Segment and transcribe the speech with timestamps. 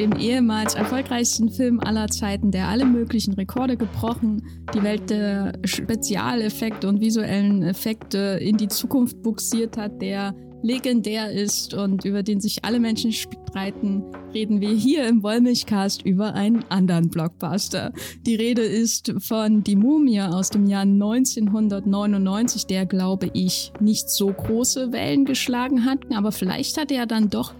[0.00, 4.42] dem ehemals erfolgreichsten Film aller Zeiten, der alle möglichen Rekorde gebrochen,
[4.74, 11.74] die Welt der Spezialeffekte und visuellen Effekte in die Zukunft buxiert hat, der legendär ist
[11.74, 14.02] und über den sich alle Menschen streiten,
[14.32, 17.92] reden wir hier im Wollmilchcast über einen anderen Blockbuster.
[18.24, 24.28] Die Rede ist von Die Mumie aus dem Jahr 1999, der, glaube ich, nicht so
[24.28, 27.54] große Wellen geschlagen hat, aber vielleicht hat er dann doch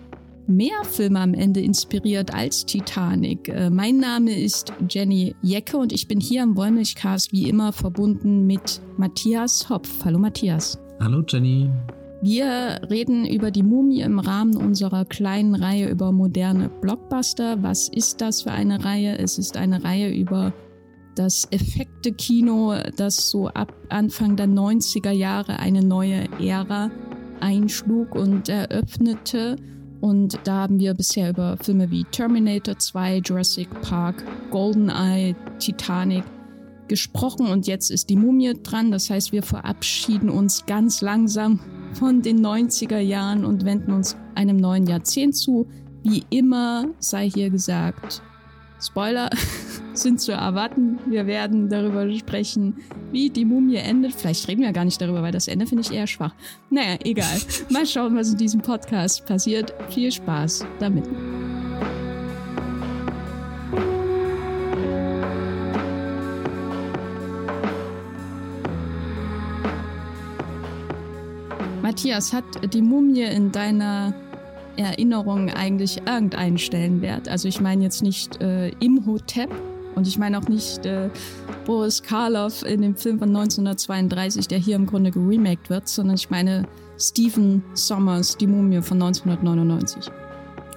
[0.51, 3.49] mehr Filme am Ende inspiriert als Titanic.
[3.49, 8.47] Äh, mein Name ist Jenny Jecke und ich bin hier im Wollmilchcast wie immer verbunden
[8.47, 10.05] mit Matthias Hopf.
[10.05, 10.79] Hallo Matthias.
[11.01, 11.71] Hallo Jenny.
[12.23, 17.63] Wir reden über die Mumie im Rahmen unserer kleinen Reihe über moderne Blockbuster.
[17.63, 19.17] Was ist das für eine Reihe?
[19.19, 20.53] Es ist eine Reihe über
[21.15, 26.91] das Effekte-Kino, das so ab Anfang der 90er Jahre eine neue Ära
[27.41, 29.57] einschlug und eröffnete.
[30.01, 36.25] Und da haben wir bisher über Filme wie Terminator 2, Jurassic Park, GoldenEye, Titanic
[36.89, 38.91] gesprochen und jetzt ist die Mumie dran.
[38.91, 41.61] Das heißt, wir verabschieden uns ganz langsam
[41.93, 45.69] von den 90er Jahren und wenden uns einem neuen Jahrzehnt zu.
[46.03, 48.23] Wie immer sei hier gesagt,
[48.81, 49.31] Spoiler
[50.03, 50.99] sind zu erwarten.
[51.07, 52.77] Wir werden darüber sprechen,
[53.13, 54.15] wie die Mumie endet.
[54.15, 56.35] Vielleicht reden wir gar nicht darüber, weil das Ende finde ich eher schwach.
[56.71, 57.39] Naja, egal.
[57.69, 59.75] Mal schauen, was in diesem Podcast passiert.
[59.91, 61.05] Viel Spaß damit.
[71.83, 74.15] Matthias, hat die Mumie in deiner
[74.77, 77.29] Erinnerung eigentlich irgendeinen Stellenwert?
[77.29, 79.51] Also ich meine jetzt nicht äh, im Hotep
[79.95, 81.11] und ich meine auch nicht äh,
[81.67, 86.31] Boris Karloff in dem Film von 1932, der hier im Grunde geremaked wird, sondern ich
[86.31, 86.67] meine
[86.99, 90.11] Stephen Sommers, die Mumie von 1999.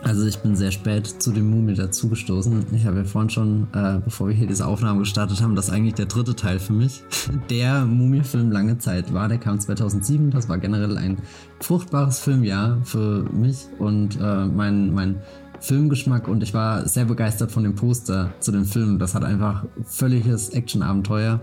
[0.03, 2.65] Also ich bin sehr spät zu dem Mumie dazugestoßen.
[2.73, 5.93] Ich habe ja vorhin schon, äh, bevor wir hier diese Aufnahme gestartet haben, das eigentlich
[5.93, 7.03] der dritte Teil für mich.
[7.49, 10.31] Der Mumie-Film lange Zeit war, der kam 2007.
[10.31, 11.19] Das war generell ein
[11.61, 15.21] fruchtbares Filmjahr für mich und äh, mein, mein
[15.63, 18.99] Filmgeschmack und ich war sehr begeistert von dem Poster zu dem Film.
[18.99, 21.39] Das hat einfach völliges Action-Abenteuer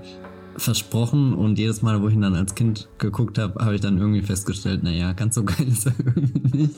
[0.56, 3.96] versprochen und jedes Mal, wo ich ihn dann als Kind geguckt habe, habe ich dann
[3.96, 6.74] irgendwie festgestellt, naja, ganz so geil ist er irgendwie nicht.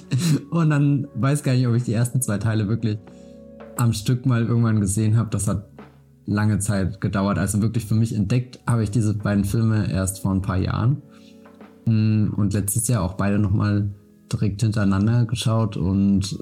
[0.50, 2.98] Und dann weiß gar nicht, ob ich die ersten zwei Teile wirklich
[3.76, 5.30] am Stück mal irgendwann gesehen habe.
[5.30, 5.68] Das hat
[6.26, 7.38] lange Zeit gedauert.
[7.38, 11.02] Also wirklich für mich entdeckt habe ich diese beiden Filme erst vor ein paar Jahren.
[11.86, 13.90] Mm, und letztes Jahr auch beide nochmal
[14.32, 16.38] direkt hintereinander geschaut und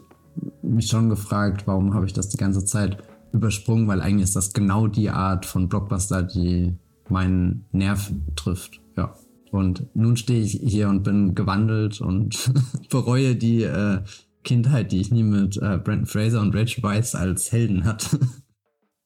[0.70, 2.98] mich schon gefragt, warum habe ich das die ganze Zeit
[3.32, 6.76] übersprungen, weil eigentlich ist das genau die Art von Blockbuster, die
[7.08, 8.80] meinen Nerv trifft.
[8.96, 9.14] Ja.
[9.50, 12.52] Und nun stehe ich hier und bin gewandelt und
[12.90, 14.00] bereue die äh,
[14.44, 18.20] Kindheit, die ich nie mit äh, Brandon Fraser und Rachel Weisz als Helden hatte.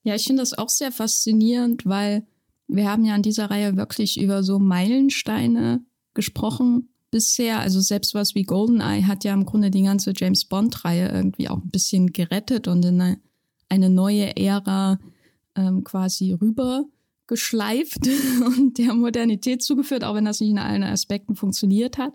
[0.03, 2.27] Ja, ich finde das auch sehr faszinierend, weil
[2.67, 5.83] wir haben ja an dieser Reihe wirklich über so Meilensteine
[6.13, 7.61] gesprochen bisher.
[7.61, 11.63] Also selbst was wie GoldenEye hat ja im Grunde die ganze James Bond-Reihe irgendwie auch
[11.63, 13.21] ein bisschen gerettet und in eine,
[13.69, 14.99] eine neue Ära
[15.55, 16.83] ähm, quasi rüber
[17.25, 18.05] geschleift
[18.45, 22.11] und der Modernität zugeführt, auch wenn das nicht in allen Aspekten funktioniert hat.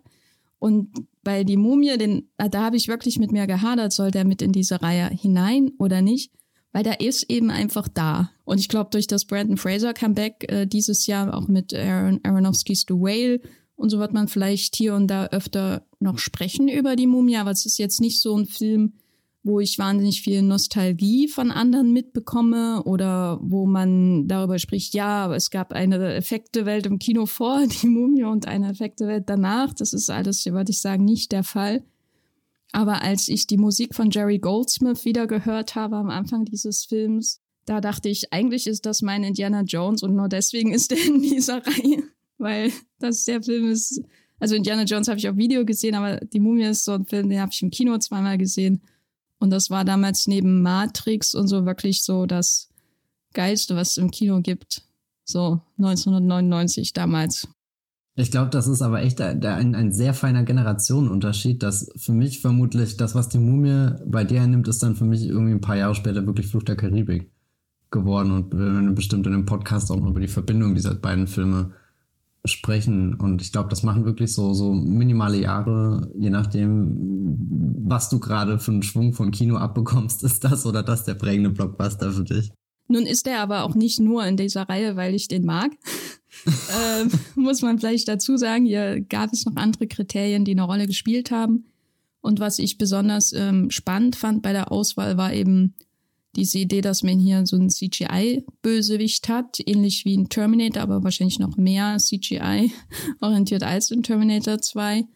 [0.59, 0.91] Und
[1.23, 4.53] bei die Mumie, den, da habe ich wirklich mit mir gehadert, soll der mit in
[4.53, 6.31] diese Reihe hinein oder nicht?
[6.73, 8.33] Weil der ist eben einfach da.
[8.45, 12.85] Und ich glaube, durch das Brandon Fraser Comeback äh, dieses Jahr auch mit Aaron, Aronofsky's
[12.87, 13.41] The Whale
[13.81, 17.51] und so wird man vielleicht hier und da öfter noch sprechen über die Mumie, aber
[17.51, 18.93] es ist jetzt nicht so ein Film,
[19.43, 25.51] wo ich wahnsinnig viel Nostalgie von anderen mitbekomme oder wo man darüber spricht, ja, es
[25.51, 29.73] gab eine Effektewelt im Kino vor die Mumie und eine Effektewelt danach.
[29.73, 31.83] Das ist alles, würde ich sagen, nicht der Fall.
[32.73, 37.41] Aber als ich die Musik von Jerry Goldsmith wieder gehört habe am Anfang dieses Films,
[37.65, 41.23] da dachte ich, eigentlich ist das mein Indiana Jones und nur deswegen ist er in
[41.23, 42.03] dieser Reihe,
[42.41, 44.03] weil das der Film ist.
[44.39, 47.29] Also Indiana Jones habe ich auf Video gesehen, aber die Mumie ist so ein Film,
[47.29, 48.81] den habe ich im Kino zweimal gesehen.
[49.39, 52.69] Und das war damals neben Matrix und so wirklich so das
[53.35, 54.83] Geilste, was es im Kino gibt.
[55.25, 57.49] So 1999 damals.
[58.17, 62.97] Ich glaube, das ist aber echt ein, ein, sehr feiner Generationenunterschied, dass für mich vermutlich
[62.97, 65.95] das, was die Mumie bei dir nimmt, ist dann für mich irgendwie ein paar Jahre
[65.95, 67.31] später wirklich Fluch der Karibik
[67.91, 71.27] geworden und wir werden bestimmt in dem Podcast auch noch über die Verbindung dieser beiden
[71.27, 71.73] Filme
[72.45, 73.15] sprechen.
[73.15, 76.97] Und ich glaube, das machen wirklich so, so minimale Jahre, je nachdem,
[77.85, 81.51] was du gerade für einen Schwung von Kino abbekommst, ist das oder das der prägende
[81.51, 82.51] Blockbuster für dich.
[82.89, 85.71] Nun ist er aber auch nicht nur in dieser Reihe, weil ich den mag.
[86.47, 90.87] ähm, muss man vielleicht dazu sagen, hier gab es noch andere Kriterien, die eine Rolle
[90.87, 91.67] gespielt haben.
[92.21, 95.75] Und was ich besonders ähm, spannend fand bei der Auswahl war eben
[96.37, 101.39] diese Idee, dass man hier so einen CGI-Bösewicht hat, ähnlich wie in Terminator, aber wahrscheinlich
[101.39, 102.73] noch mehr CGI
[103.21, 105.07] orientiert als in Terminator 2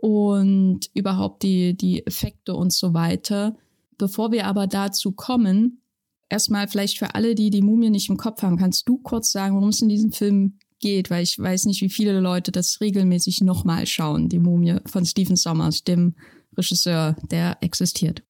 [0.00, 3.56] und überhaupt die, die Effekte und so weiter.
[3.98, 5.80] Bevor wir aber dazu kommen,
[6.28, 9.54] erstmal vielleicht für alle, die die Mumie nicht im Kopf haben, kannst du kurz sagen,
[9.54, 13.40] worum es in diesem Film geht, weil ich weiß nicht, wie viele Leute das regelmäßig
[13.40, 16.14] nochmal schauen, die Mumie von Stephen Sommers, dem
[16.56, 18.22] Regisseur, der existiert.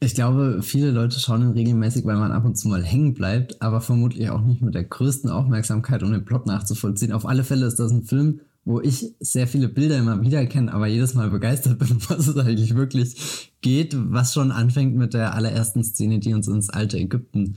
[0.00, 3.60] Ich glaube, viele Leute schauen ihn regelmäßig, weil man ab und zu mal hängen bleibt,
[3.60, 7.10] aber vermutlich auch nicht mit der größten Aufmerksamkeit, um den Plot nachzuvollziehen.
[7.10, 10.72] Auf alle Fälle ist das ein Film, wo ich sehr viele Bilder immer wieder kenne,
[10.72, 15.34] aber jedes Mal begeistert bin, was es eigentlich wirklich geht, was schon anfängt mit der
[15.34, 17.56] allerersten Szene, die uns ins alte Ägypten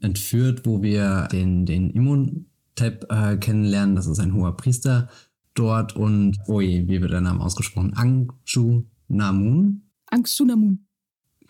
[0.00, 3.96] entführt, wo wir den, den Imhotep äh, kennenlernen.
[3.96, 5.08] Das ist ein hoher Priester
[5.54, 7.94] dort und, oh wie wird der Name ausgesprochen?
[7.94, 9.90] Angshu Namun?
[10.06, 10.86] Angshu Namun.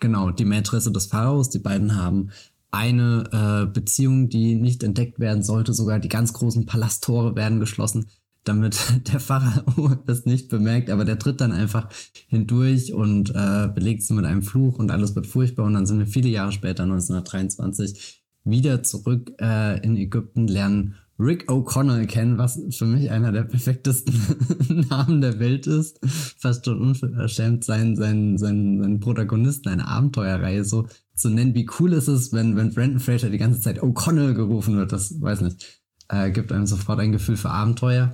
[0.01, 1.49] Genau, die Mätresse des Pharaos.
[1.49, 2.31] Die beiden haben
[2.71, 5.73] eine äh, Beziehung, die nicht entdeckt werden sollte.
[5.73, 8.07] Sogar die ganz großen Palasttore werden geschlossen
[8.43, 8.77] damit
[9.13, 11.89] der Pharao das nicht bemerkt, aber der tritt dann einfach
[12.27, 15.99] hindurch und äh, belegt sie mit einem Fluch und alles wird furchtbar und dann sind
[15.99, 22.59] wir viele Jahre später, 1923, wieder zurück äh, in Ägypten, lernen Rick O'Connell kennen, was
[22.71, 25.99] für mich einer der perfektesten Namen der Welt ist.
[26.39, 31.53] Fast schon unverschämt, seinen, seinen, seinen, seinen Protagonisten einer Abenteuerreihe so zu nennen.
[31.53, 35.21] Wie cool ist es, wenn, wenn Brandon Fraser die ganze Zeit O'Connell gerufen wird, das
[35.21, 35.81] weiß nicht
[36.11, 38.13] äh, gibt einem sofort ein Gefühl für Abenteuer.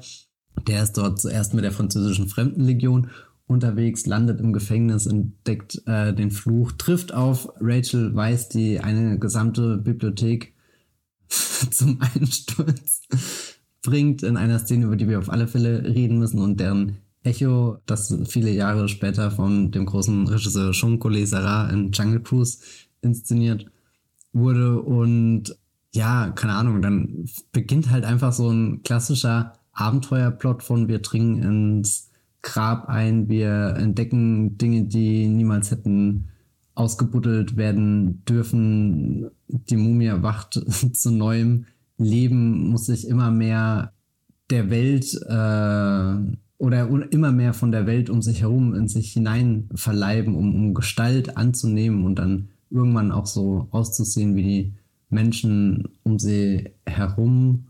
[0.67, 3.09] Der ist dort zuerst mit der französischen Fremdenlegion
[3.45, 9.77] unterwegs, landet im Gefängnis, entdeckt äh, den Fluch, trifft auf Rachel Weiss, die eine gesamte
[9.77, 10.53] Bibliothek
[11.71, 13.01] zum Einsturz
[13.81, 17.77] bringt in einer Szene, über die wir auf alle Fälle reden müssen und deren Echo,
[17.85, 22.59] das viele Jahre später von dem großen Regisseur Sean Collet Sarah in Jungle Cruise
[23.01, 23.65] inszeniert
[24.33, 24.81] wurde.
[24.81, 25.55] Und
[25.93, 32.09] ja, keine Ahnung, dann beginnt halt einfach so ein klassischer Abenteuerplot von wir dringen ins
[32.41, 36.29] Grab ein, wir entdecken Dinge, die niemals hätten
[36.77, 39.31] ausgebuddelt werden dürfen.
[39.47, 40.53] Die Mumie erwacht
[40.93, 41.65] zu neuem
[41.97, 43.93] Leben, muss sich immer mehr
[44.49, 49.69] der Welt äh, oder immer mehr von der Welt um sich herum in sich hinein
[49.73, 54.73] verleiben, um, um Gestalt anzunehmen und dann irgendwann auch so auszusehen wie die
[55.09, 57.67] Menschen um sie herum.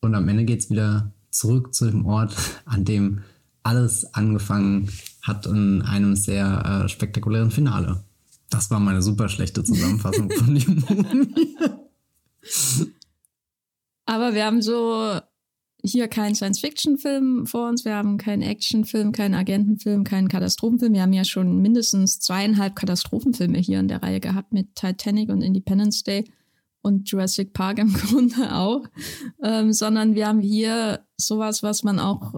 [0.00, 2.34] Und am Ende geht es wieder zurück zu dem Ort,
[2.64, 3.20] an dem
[3.62, 4.88] alles angefangen
[5.22, 8.02] hat in einem sehr äh, spektakulären Finale.
[8.52, 11.56] Das war meine super schlechte Zusammenfassung von dem Mumie.
[14.04, 15.20] Aber wir haben so
[15.82, 20.92] hier keinen Science-Fiction-Film vor uns, wir haben keinen Action-Film, keinen Agentenfilm, keinen Katastrophenfilm.
[20.92, 25.40] Wir haben ja schon mindestens zweieinhalb Katastrophenfilme hier in der Reihe gehabt mit Titanic und
[25.40, 26.30] Independence Day
[26.82, 28.84] und Jurassic Park im Grunde auch,
[29.42, 32.34] ähm, sondern wir haben hier sowas, was man auch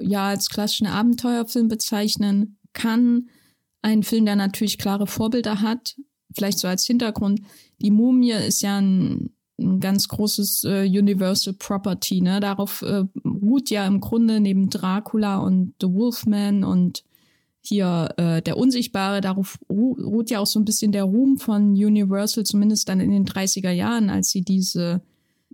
[0.00, 3.28] ja als klassischen Abenteuerfilm bezeichnen kann.
[3.82, 5.96] Ein Film, der natürlich klare Vorbilder hat.
[6.34, 7.40] Vielleicht so als Hintergrund.
[7.80, 12.20] Die Mumie ist ja ein, ein ganz großes äh, Universal Property.
[12.20, 12.40] Ne?
[12.40, 17.04] Darauf äh, ruht ja im Grunde neben Dracula und The Wolfman und
[17.62, 22.44] hier äh, der Unsichtbare, darauf ruht ja auch so ein bisschen der Ruhm von Universal,
[22.44, 25.02] zumindest dann in den 30er Jahren, als sie diese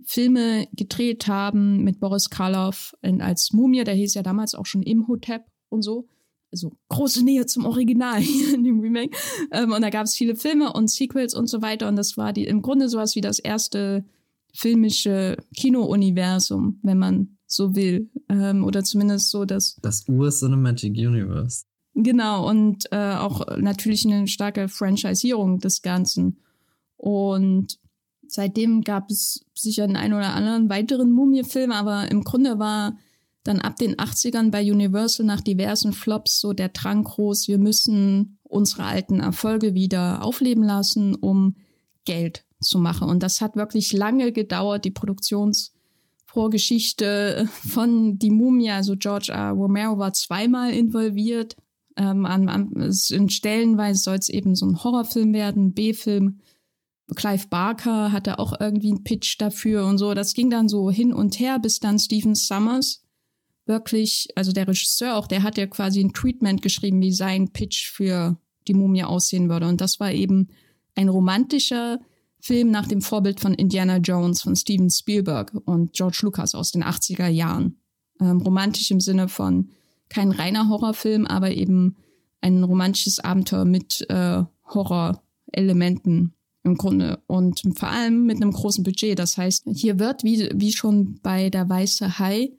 [0.05, 5.43] Filme gedreht haben mit Boris Karloff als Mumie, der hieß ja damals auch schon Imhotep
[5.69, 6.07] und so.
[6.51, 9.15] Also große Nähe zum Original hier in dem Remake.
[9.51, 11.87] Ähm, und da gab es viele Filme und Sequels und so weiter.
[11.87, 14.05] Und das war die, im Grunde sowas wie das erste
[14.53, 18.09] filmische Kino-Universum, wenn man so will.
[18.29, 19.77] Ähm, oder zumindest so das.
[19.81, 21.63] Das Ur-Cinematic Universe.
[21.99, 26.37] Genau, und äh, auch natürlich eine starke Franchisierung des Ganzen.
[26.95, 27.79] Und
[28.27, 32.97] seitdem gab es sicher den einen oder anderen weiteren Mumie-Film, aber im Grunde war
[33.47, 38.37] dann ab den 80ern bei Universal nach diversen Flops so der Drang groß, wir müssen
[38.43, 41.55] unsere alten Erfolge wieder aufleben lassen, um
[42.05, 43.09] Geld zu machen.
[43.09, 48.71] Und das hat wirklich lange gedauert, die Produktionsvorgeschichte von Die Mumie.
[48.71, 49.51] Also George R.
[49.51, 51.55] Romero war zweimal involviert,
[51.97, 56.39] ähm, an, an, in Stellenweise soll es eben so ein Horrorfilm werden, B-Film.
[57.15, 60.13] Clive Barker hatte auch irgendwie einen Pitch dafür und so.
[60.13, 63.06] Das ging dann so hin und her, bis dann Stephen Summers
[63.67, 67.89] wirklich, also der Regisseur auch, der hat ja quasi ein Treatment geschrieben, wie sein Pitch
[67.91, 69.67] für die Mumie aussehen würde.
[69.67, 70.49] Und das war eben
[70.95, 71.99] ein romantischer
[72.39, 76.83] Film nach dem Vorbild von Indiana Jones von Steven Spielberg und George Lucas aus den
[76.83, 77.79] 80er Jahren.
[78.19, 79.69] Ähm, romantisch im Sinne von
[80.09, 81.95] kein reiner Horrorfilm, aber eben
[82.41, 84.43] ein romantisches Abenteuer mit äh,
[84.73, 86.33] Horrorelementen
[86.63, 89.17] im Grunde und vor allem mit einem großen Budget.
[89.17, 92.51] Das heißt, hier wird, wie, wie schon bei der Weiße Hai,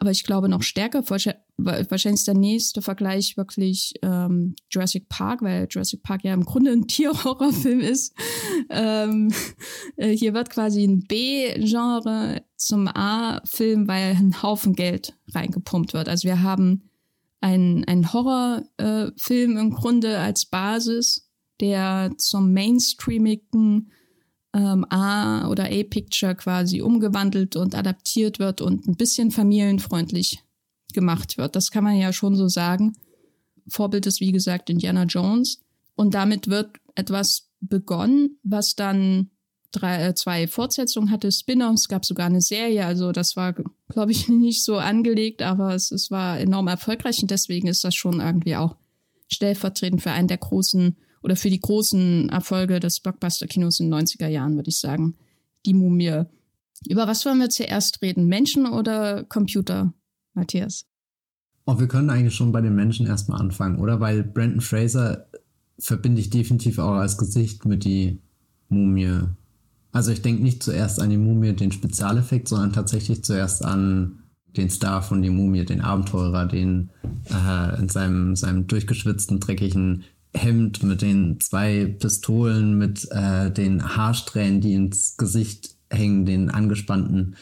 [0.00, 5.66] aber ich glaube noch stärker, wahrscheinlich ist der nächste Vergleich wirklich ähm, Jurassic Park, weil
[5.68, 8.14] Jurassic Park ja im Grunde ein Tierhorrorfilm ist.
[8.70, 9.32] ähm,
[9.96, 16.08] äh, hier wird quasi ein B-Genre zum A-Film, weil ein Haufen Geld reingepumpt wird.
[16.08, 16.90] Also wir haben
[17.40, 21.28] einen, Horrorfilm äh, im Grunde als Basis,
[21.60, 23.90] der zum mainstreamigen
[24.54, 30.42] ähm, A- oder A-Picture quasi umgewandelt und adaptiert wird und ein bisschen familienfreundlich
[30.92, 31.56] gemacht wird.
[31.56, 32.94] Das kann man ja schon so sagen.
[33.68, 35.60] Vorbild ist, wie gesagt, Indiana Jones.
[35.94, 39.30] Und damit wird etwas begonnen, was dann
[39.72, 42.86] drei, äh, zwei Fortsetzungen hatte, Spin-offs, gab sogar eine Serie.
[42.86, 43.54] Also das war,
[43.88, 47.94] glaube ich, nicht so angelegt, aber es, es war enorm erfolgreich und deswegen ist das
[47.94, 48.76] schon irgendwie auch
[49.28, 54.28] stellvertretend für einen der großen oder für die großen Erfolge des Blockbuster-Kinos in den 90er
[54.28, 55.16] Jahren, würde ich sagen.
[55.66, 56.24] Die Mumie.
[56.88, 58.26] Über was wollen wir zuerst reden?
[58.26, 59.92] Menschen oder Computer,
[60.34, 60.86] Matthias?
[61.66, 64.00] Oh, wir können eigentlich schon bei den Menschen erstmal anfangen, oder?
[64.00, 65.26] Weil Brandon Fraser
[65.78, 68.20] verbinde ich definitiv auch als Gesicht mit die
[68.68, 69.20] Mumie.
[69.92, 74.22] Also ich denke nicht zuerst an die Mumie, den Spezialeffekt, sondern tatsächlich zuerst an
[74.56, 76.90] den Star von die Mumie, den Abenteurer, den
[77.30, 80.04] äh, in seinem, seinem durchgeschwitzten, dreckigen
[80.34, 87.36] Hemd mit den zwei Pistolen, mit äh, den Haarsträhnen, die ins Gesicht hängen, den angespannten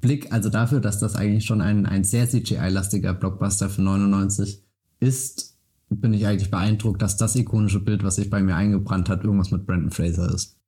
[0.00, 0.32] Blick.
[0.32, 4.62] Also dafür, dass das eigentlich schon ein, ein sehr CGI-lastiger Blockbuster für 99
[5.00, 5.56] ist,
[5.88, 9.50] bin ich eigentlich beeindruckt, dass das ikonische Bild, was sich bei mir eingebrannt hat, irgendwas
[9.50, 10.58] mit Brandon Fraser ist.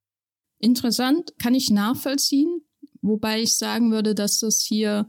[0.61, 2.61] Interessant, kann ich nachvollziehen,
[3.02, 5.09] wobei ich sagen würde, dass das hier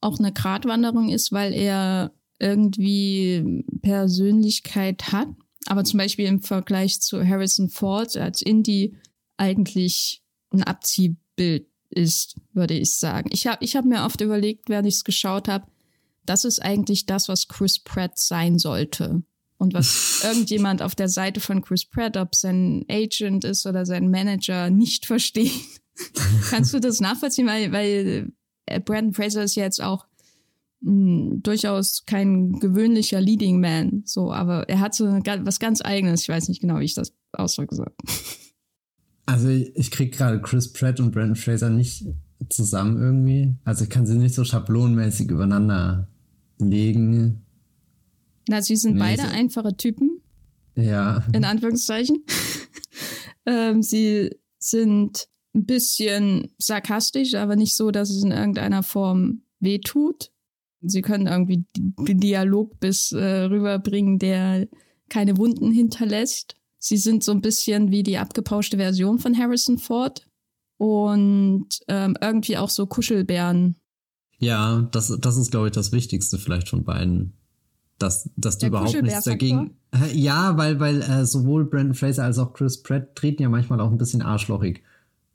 [0.00, 5.28] auch eine Gratwanderung ist, weil er irgendwie Persönlichkeit hat
[5.66, 8.96] aber zum Beispiel im Vergleich zu Harrison Ford als Indie
[9.36, 13.30] eigentlich ein Abziehbild ist, würde ich sagen.
[13.32, 15.66] Ich habe ich hab mir oft überlegt, während ich es geschaut habe,
[16.24, 19.22] das ist eigentlich das, was Chris Pratt sein sollte.
[19.58, 24.10] Und was irgendjemand auf der Seite von Chris Pratt, ob sein Agent ist oder sein
[24.10, 25.52] Manager, nicht versteht.
[26.50, 27.46] Kannst du das nachvollziehen?
[27.46, 28.32] Weil, weil
[28.66, 30.06] äh, Brandon Fraser ist ja jetzt auch
[30.80, 36.22] mh, durchaus kein gewöhnlicher Leading Man, so, aber er hat so was ganz Eigenes.
[36.22, 37.76] Ich weiß nicht genau, wie ich das ausdrücke.
[39.26, 42.04] Also ich krieg gerade Chris Pratt und Brandon Fraser nicht
[42.48, 43.54] zusammen irgendwie.
[43.64, 46.08] Also ich kann sie nicht so schablonenmäßig übereinander
[46.58, 47.46] legen.
[48.48, 50.20] Na, sie sind nee, beide einfache Typen.
[50.74, 51.24] Ja.
[51.32, 52.24] In Anführungszeichen.
[53.46, 60.32] ähm, sie sind ein bisschen sarkastisch, aber nicht so, dass es in irgendeiner Form wehtut.
[60.82, 64.66] Sie können irgendwie den Dialog bis äh, rüberbringen, der
[65.08, 66.56] keine Wunden hinterlässt.
[66.78, 70.26] Sie sind so ein bisschen wie die abgepauschte Version von Harrison Ford
[70.78, 73.76] und ähm, irgendwie auch so Kuschelbären.
[74.38, 77.34] Ja, das, das ist, glaube ich, das Wichtigste vielleicht von beiden.
[77.98, 79.76] Dass, dass du überhaupt nichts dagegen.
[80.14, 83.90] Ja, weil, weil äh, sowohl Brandon Fraser als auch Chris Pratt treten ja manchmal auch
[83.90, 84.82] ein bisschen arschlochig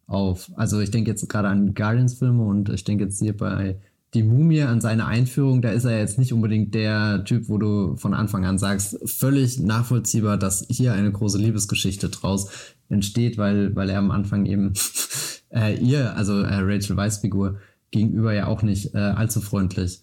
[0.08, 0.52] auf.
[0.56, 3.80] Also ich denke jetzt gerade an Guardians-Filme und ich denke jetzt hier bei
[4.16, 7.96] die Mumie an seine Einführung, da ist er jetzt nicht unbedingt der Typ, wo du
[7.98, 12.50] von Anfang an sagst, völlig nachvollziehbar, dass hier eine große Liebesgeschichte draus
[12.90, 14.74] entsteht, weil, weil er am Anfang eben
[15.50, 17.60] äh, ihr, also äh, Rachel Weiss Figur,
[17.92, 20.02] gegenüber ja auch nicht äh, allzu freundlich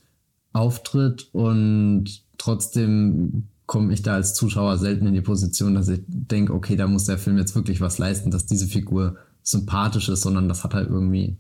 [0.52, 6.52] auftritt und trotzdem komme ich da als Zuschauer selten in die Position, dass ich denke,
[6.52, 10.48] okay, da muss der Film jetzt wirklich was leisten, dass diese Figur sympathisch ist, sondern
[10.48, 11.38] das hat halt irgendwie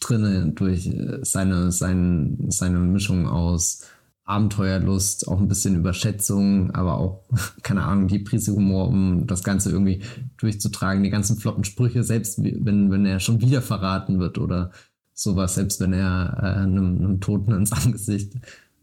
[0.00, 3.82] drinne durch äh, seine, seine, seine Mischung aus
[4.24, 7.22] Abenteuerlust, auch ein bisschen Überschätzung, aber auch,
[7.62, 10.02] keine Ahnung, die Prise Humor, um das Ganze irgendwie
[10.36, 14.72] durchzutragen, die ganzen flotten Sprüche, selbst wenn, wenn er schon wieder verraten wird oder
[15.14, 18.34] sowas, selbst wenn er äh, einem, einem Toten ins Angesicht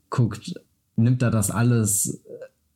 [0.10, 0.56] guckt,
[0.96, 2.22] nimmt er das alles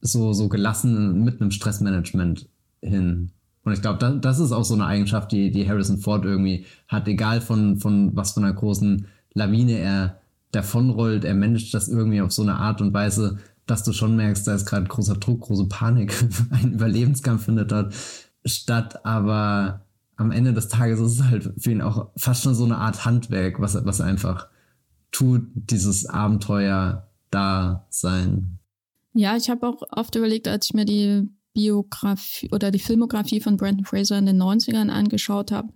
[0.01, 2.47] so, so gelassen mit einem Stressmanagement
[2.81, 3.31] hin.
[3.67, 6.65] Und ich glaube, das, das ist auch so eine Eigenschaft, die, die Harrison Ford irgendwie
[6.87, 10.21] hat, egal von, von was von einer großen Lawine er
[10.53, 14.47] davonrollt, er managt das irgendwie auf so eine Art und Weise, dass du schon merkst,
[14.47, 16.13] da ist gerade großer Druck, große Panik,
[16.51, 17.93] ein Überlebenskampf findet dort
[18.45, 19.81] statt, aber
[20.15, 23.03] am Ende des Tages ist es halt für ihn auch fast schon so eine Art
[23.03, 24.47] Handwerk, was, was einfach
[25.11, 28.59] tut, dieses Abenteuer da sein.
[29.11, 31.27] Ja, ich habe auch oft überlegt, als ich mir die
[31.57, 35.73] Biografie oder die Filmografie von Brandon Fraser in den 90ern angeschaut habe,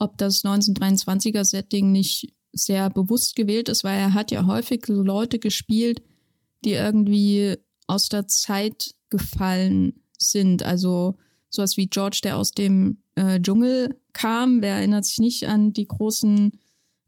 [0.00, 5.38] ob das 1923er Setting nicht sehr bewusst gewählt ist, weil er hat ja häufig Leute
[5.38, 6.02] gespielt,
[6.64, 7.56] die irgendwie
[7.86, 10.64] aus der Zeit gefallen sind.
[10.64, 11.16] Also
[11.48, 14.62] sowas wie George, der aus dem äh, Dschungel kam.
[14.62, 16.58] Wer erinnert sich nicht an die großen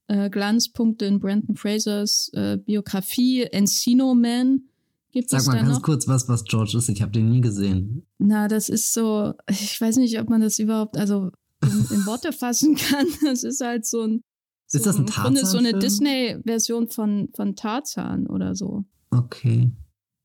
[0.06, 3.42] äh, Glanzpunkte in Brandon Frasers äh, Biografie?
[3.42, 4.68] Encino Man
[5.12, 5.82] gibt Sag es mal ganz noch.
[5.82, 6.88] kurz was, was George ist.
[6.88, 8.06] Ich habe den nie gesehen.
[8.18, 11.30] Na, das ist so, ich weiß nicht, ob man das überhaupt, also
[11.62, 13.06] in, in Worte fassen kann.
[13.24, 14.22] Das ist halt so ein.
[14.66, 15.78] So Ist das ein im Grunde so eine?
[15.78, 18.84] Disney-Version von, von Tarzan oder so.
[19.10, 19.70] Okay.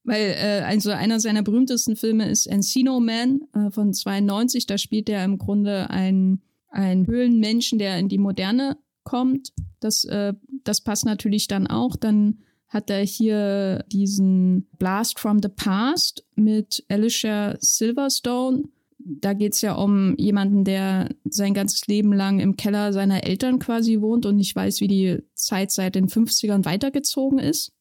[0.06, 4.66] Weil äh, also einer seiner berühmtesten Filme ist Encino Man äh, von 92.
[4.66, 9.52] Da spielt er im Grunde einen, einen Höhlenmenschen, der in die Moderne kommt.
[9.82, 11.98] Das, äh, das passt natürlich dann auch.
[11.98, 18.64] Dann hat er hier diesen Blast from the Past mit Alicia Silverstone.
[19.00, 24.02] Da geht's ja um jemanden, der sein ganzes Leben lang im Keller seiner Eltern quasi
[24.02, 27.72] wohnt und nicht weiß, wie die Zeit seit den 50ern weitergezogen ist.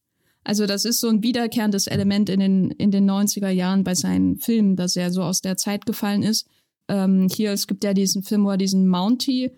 [0.45, 4.37] Also das ist so ein wiederkehrendes Element in den, in den 90er Jahren bei seinen
[4.37, 6.47] Filmen, dass er so aus der Zeit gefallen ist.
[6.87, 9.50] Ähm, hier, es gibt ja diesen Film, wo er diesen Mountie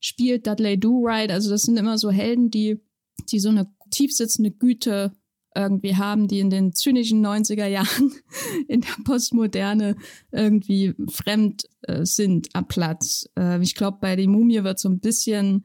[0.00, 1.30] spielt, Dudley Do-Right.
[1.30, 2.80] Also das sind immer so Helden, die,
[3.30, 5.12] die so eine tiefsitzende Güte
[5.54, 8.12] irgendwie haben, die in den zynischen 90er Jahren
[8.68, 9.96] in der Postmoderne
[10.30, 13.28] irgendwie fremd äh, sind am Platz.
[13.38, 15.64] Äh, ich glaube, bei Die Mumie wird so ein bisschen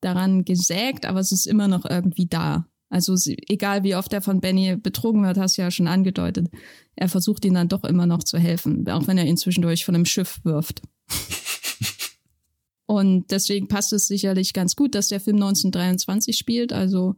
[0.00, 2.66] daran gesägt, aber es ist immer noch irgendwie da.
[2.88, 6.48] Also sie, egal wie oft er von Benny betrogen wird, hast du ja schon angedeutet.
[6.94, 9.94] Er versucht ihn dann doch immer noch zu helfen, auch wenn er ihn zwischendurch von
[9.94, 10.82] einem Schiff wirft.
[12.86, 17.16] Und deswegen passt es sicherlich ganz gut, dass der Film 1923 spielt, also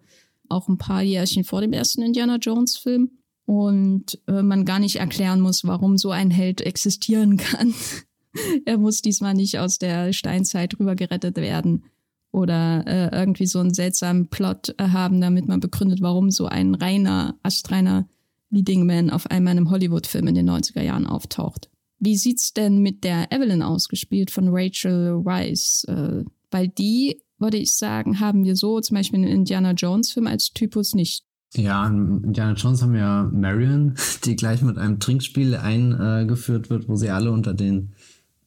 [0.48, 3.10] auch ein paar Jährchen vor dem ersten Indiana Jones Film.
[3.46, 7.72] Und äh, man gar nicht erklären muss, warum so ein Held existieren kann.
[8.66, 11.84] er muss diesmal nicht aus der Steinzeit rüber gerettet werden
[12.30, 17.38] oder äh, irgendwie so einen seltsamen Plot haben, damit man begründet, warum so ein reiner,
[17.42, 18.06] astreiner
[18.50, 21.70] Leading Man auf einmal in einem Hollywood-Film in den 90er Jahren auftaucht.
[21.98, 25.84] Wie sieht's denn mit der Evelyn ausgespielt von Rachel Rice?
[25.88, 30.50] Äh, weil die, würde ich sagen, haben wir so zum Beispiel in Indiana Jones-Film als
[30.52, 31.24] Typus nicht.
[31.54, 36.96] Ja, in Indiana Jones haben wir Marion, die gleich mit einem Trinkspiel eingeführt wird, wo
[36.96, 37.94] sie alle unter den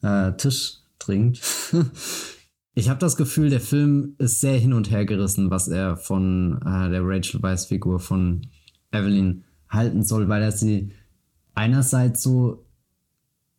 [0.01, 1.41] äh, Tisch trinkt.
[2.75, 6.61] ich habe das Gefühl, der Film ist sehr hin und her gerissen, was er von
[6.61, 8.47] äh, der Rachel Weisz-Figur von
[8.91, 10.91] Evelyn halten soll, weil er sie
[11.53, 12.65] einerseits so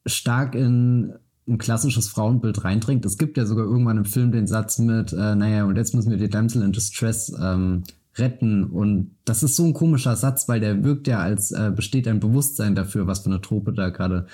[0.06, 1.14] stark in
[1.48, 3.04] ein klassisches Frauenbild reindringt.
[3.04, 6.10] Es gibt ja sogar irgendwann im Film den Satz mit, äh, naja, und jetzt müssen
[6.10, 7.82] wir die Damsel in Distress ähm,
[8.16, 8.64] retten.
[8.64, 12.20] Und das ist so ein komischer Satz, weil der wirkt ja, als äh, besteht ein
[12.20, 14.26] Bewusstsein dafür, was für eine Trope da gerade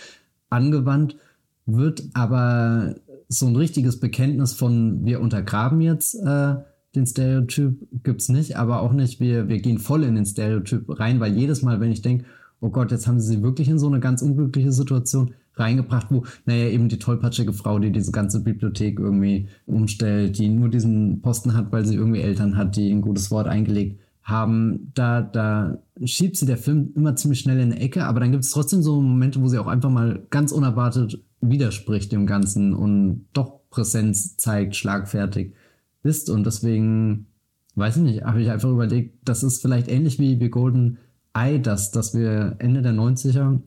[0.51, 1.17] angewandt
[1.65, 2.03] wird.
[2.13, 2.97] Aber
[3.29, 6.57] so ein richtiges Bekenntnis von, wir untergraben jetzt äh,
[6.95, 11.21] den Stereotyp gibt's nicht, aber auch nicht, wir, wir gehen voll in den Stereotyp rein,
[11.21, 12.25] weil jedes Mal, wenn ich denke,
[12.61, 16.25] oh Gott, jetzt haben sie sie wirklich in so eine ganz unglückliche Situation reingebracht, wo,
[16.47, 21.55] naja, eben die tollpatschige Frau, die diese ganze Bibliothek irgendwie umstellt, die nur diesen Posten
[21.55, 26.37] hat, weil sie irgendwie Eltern hat, die ein gutes Wort eingelegt haben, da, da schiebt
[26.37, 29.01] sie der Film immer ziemlich schnell in eine Ecke, aber dann gibt es trotzdem so
[29.01, 34.77] Momente, wo sie auch einfach mal ganz unerwartet widerspricht dem Ganzen und doch Präsenz zeigt,
[34.77, 35.55] schlagfertig
[36.03, 36.31] ist.
[36.31, 37.27] Und deswegen,
[37.75, 40.99] weiß ich nicht, habe ich einfach überlegt, das ist vielleicht ähnlich wie, wie Golden
[41.35, 43.61] Eye, dass, dass wir Ende der 90er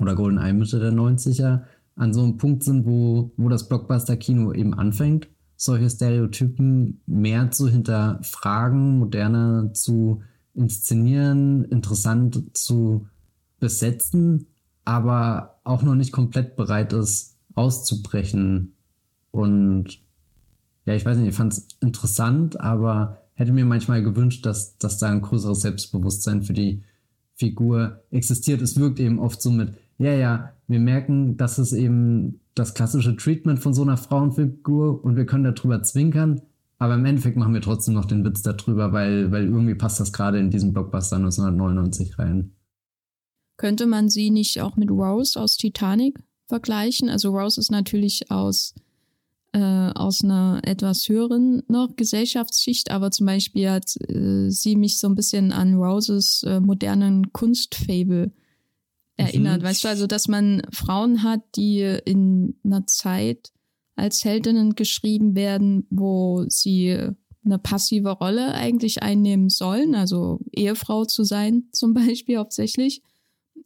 [0.00, 1.62] oder Golden Eye Mitte der 90er
[1.96, 7.68] an so einem Punkt sind, wo, wo das Blockbuster-Kino eben anfängt, solche Stereotypen mehr zu
[7.68, 10.22] hinterfragen, moderner zu
[10.54, 13.06] inszenieren, interessant zu
[13.58, 14.46] besetzen,
[14.84, 18.74] aber auch noch nicht komplett bereit ist, auszubrechen.
[19.30, 20.00] Und
[20.84, 24.98] ja, ich weiß nicht, ich fand es interessant, aber hätte mir manchmal gewünscht, dass, dass
[24.98, 26.82] da ein größeres Selbstbewusstsein für die
[27.34, 28.62] Figur existiert.
[28.62, 33.16] Es wirkt eben oft so mit, ja, ja, wir merken, das ist eben das klassische
[33.16, 36.40] Treatment von so einer Frauenfigur und wir können darüber zwinkern,
[36.78, 40.12] aber im Endeffekt machen wir trotzdem noch den Witz darüber, weil, weil irgendwie passt das
[40.12, 42.52] gerade in diesen Blockbuster 1999 rein.
[43.56, 47.08] Könnte man sie nicht auch mit Rose aus Titanic vergleichen?
[47.08, 48.74] Also Rose ist natürlich aus,
[49.52, 55.08] äh, aus einer etwas höheren noch Gesellschaftsschicht, aber zum Beispiel hat äh, sie mich so
[55.08, 58.45] ein bisschen an Roses äh, modernen Kunstfable erinnert.
[59.18, 59.62] Mhm.
[59.62, 63.52] Weißt du, also dass man Frauen hat, die in einer Zeit
[63.94, 66.98] als Heldinnen geschrieben werden, wo sie
[67.44, 73.02] eine passive Rolle eigentlich einnehmen sollen, also Ehefrau zu sein zum Beispiel hauptsächlich,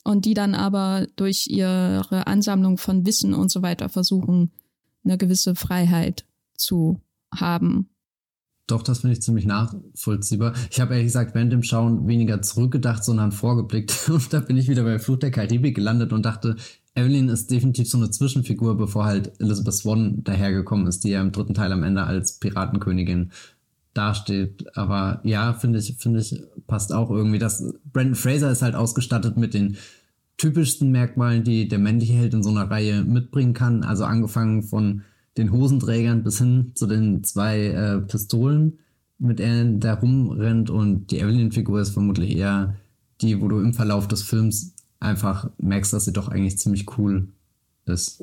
[0.04, 4.52] und die dann aber durch ihre Ansammlung von Wissen und so weiter versuchen,
[5.04, 7.00] eine gewisse Freiheit zu
[7.34, 7.90] haben.
[8.70, 10.54] Doch, das finde ich ziemlich nachvollziehbar.
[10.70, 14.08] Ich habe ehrlich gesagt während dem Schauen weniger zurückgedacht, sondern vorgeblickt.
[14.08, 16.56] Und da bin ich wieder bei Flucht der Karibik gelandet und dachte,
[16.94, 21.32] Evelyn ist definitiv so eine Zwischenfigur, bevor halt Elizabeth Swan dahergekommen ist, die ja im
[21.32, 23.30] dritten Teil am Ende als Piratenkönigin
[23.94, 24.76] dasteht.
[24.76, 27.38] Aber ja, finde ich, finde ich, passt auch irgendwie.
[27.38, 29.76] Das Brandon Fraser ist halt ausgestattet mit den
[30.36, 33.84] typischsten Merkmalen, die der männliche Held in so einer Reihe mitbringen kann.
[33.84, 35.02] Also angefangen von
[35.36, 38.78] den Hosenträgern bis hin zu den zwei äh, Pistolen,
[39.18, 40.70] mit denen der rumrennt.
[40.70, 42.76] Und die Evelyn-Figur ist vermutlich eher
[43.20, 47.28] die, wo du im Verlauf des Films einfach merkst, dass sie doch eigentlich ziemlich cool
[47.86, 48.22] ist.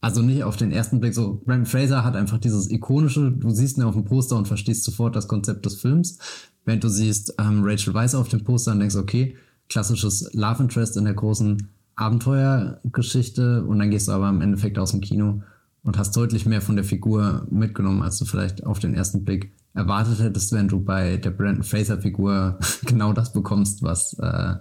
[0.00, 1.40] Also nicht auf den ersten Blick so.
[1.46, 5.16] Brandon Fraser hat einfach dieses ikonische, du siehst ihn auf dem Poster und verstehst sofort
[5.16, 6.18] das Konzept des Films.
[6.66, 9.36] Wenn du siehst ähm, Rachel Weisz auf dem Poster und denkst, okay,
[9.68, 14.90] klassisches Love Interest in der großen Abenteuergeschichte und dann gehst du aber im Endeffekt aus
[14.90, 15.42] dem Kino
[15.84, 19.52] und hast deutlich mehr von der Figur mitgenommen, als du vielleicht auf den ersten Blick
[19.74, 24.54] erwartet hättest, wenn du bei der Brandon Fraser Figur genau das bekommst, was äh,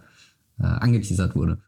[0.60, 1.60] äh, angeteasert wurde.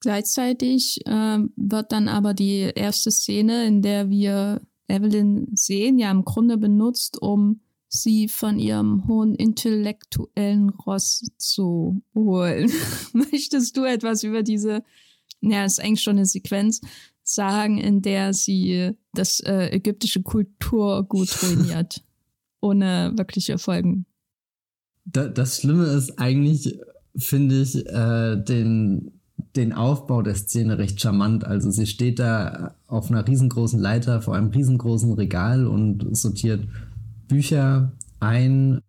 [0.00, 6.24] Gleichzeitig äh, wird dann aber die erste Szene, in der wir Evelyn sehen, ja im
[6.24, 12.70] Grunde benutzt, um sie von ihrem hohen intellektuellen Ross zu holen.
[13.12, 14.82] Möchtest du etwas über diese,
[15.40, 16.80] ja, ist eigentlich schon eine Sequenz,
[17.34, 22.02] sagen, in der sie das äh, ägyptische Kulturgut ruiniert,
[22.60, 24.06] ohne wirkliche Folgen?
[25.04, 26.78] Da, das Schlimme ist eigentlich,
[27.16, 29.12] finde ich, äh, den
[29.56, 31.44] den Aufbau der Szene recht charmant.
[31.44, 36.66] Also sie steht da auf einer riesengroßen Leiter vor einem riesengroßen Regal und sortiert
[37.28, 38.80] Bücher ein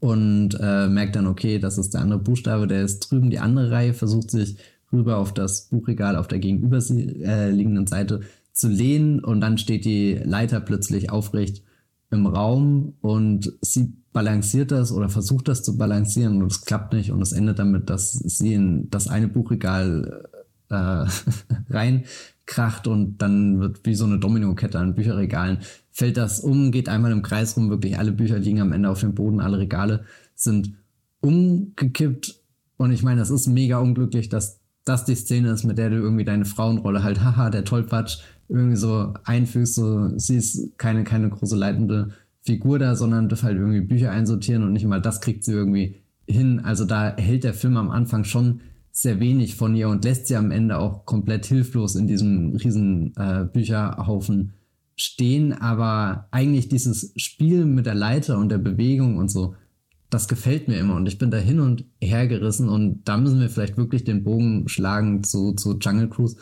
[0.00, 3.30] und äh, merkt dann, okay, das ist der andere Buchstabe, der ist drüben.
[3.30, 4.56] Die andere Reihe versucht sich
[4.92, 8.20] rüber auf das Buchregal auf der gegenüberliegenden Seite
[8.52, 11.62] zu lehnen und dann steht die Leiter plötzlich aufrecht
[12.10, 17.10] im Raum und sie balanciert das oder versucht das zu balancieren und es klappt nicht
[17.10, 20.28] und es endet damit, dass sie in das eine Buchregal
[20.68, 21.06] äh,
[21.70, 25.58] reinkracht und dann wird wie so eine Dominokette an Bücherregalen
[25.90, 29.00] fällt das um, geht einmal im Kreis rum, wirklich alle Bücher liegen am Ende auf
[29.00, 30.74] dem Boden, alle Regale sind
[31.20, 32.42] umgekippt
[32.76, 35.96] und ich meine, das ist mega unglücklich, dass das die Szene ist, mit der du
[35.96, 38.18] irgendwie deine Frauenrolle halt, haha, der Tollpatsch,
[38.48, 43.56] irgendwie so einfügst, so, sie ist keine, keine große leitende Figur da, sondern darf halt
[43.56, 46.60] irgendwie Bücher einsortieren und nicht mal das kriegt sie irgendwie hin.
[46.60, 50.36] Also da erhält der Film am Anfang schon sehr wenig von ihr und lässt sie
[50.36, 54.52] am Ende auch komplett hilflos in diesem riesen äh, Bücherhaufen
[54.96, 55.52] stehen.
[55.54, 59.54] Aber eigentlich dieses Spiel mit der Leiter und der Bewegung und so,
[60.12, 63.40] das gefällt mir immer und ich bin da hin und her gerissen und da müssen
[63.40, 66.36] wir vielleicht wirklich den Bogen schlagen zu, zu Jungle Cruise,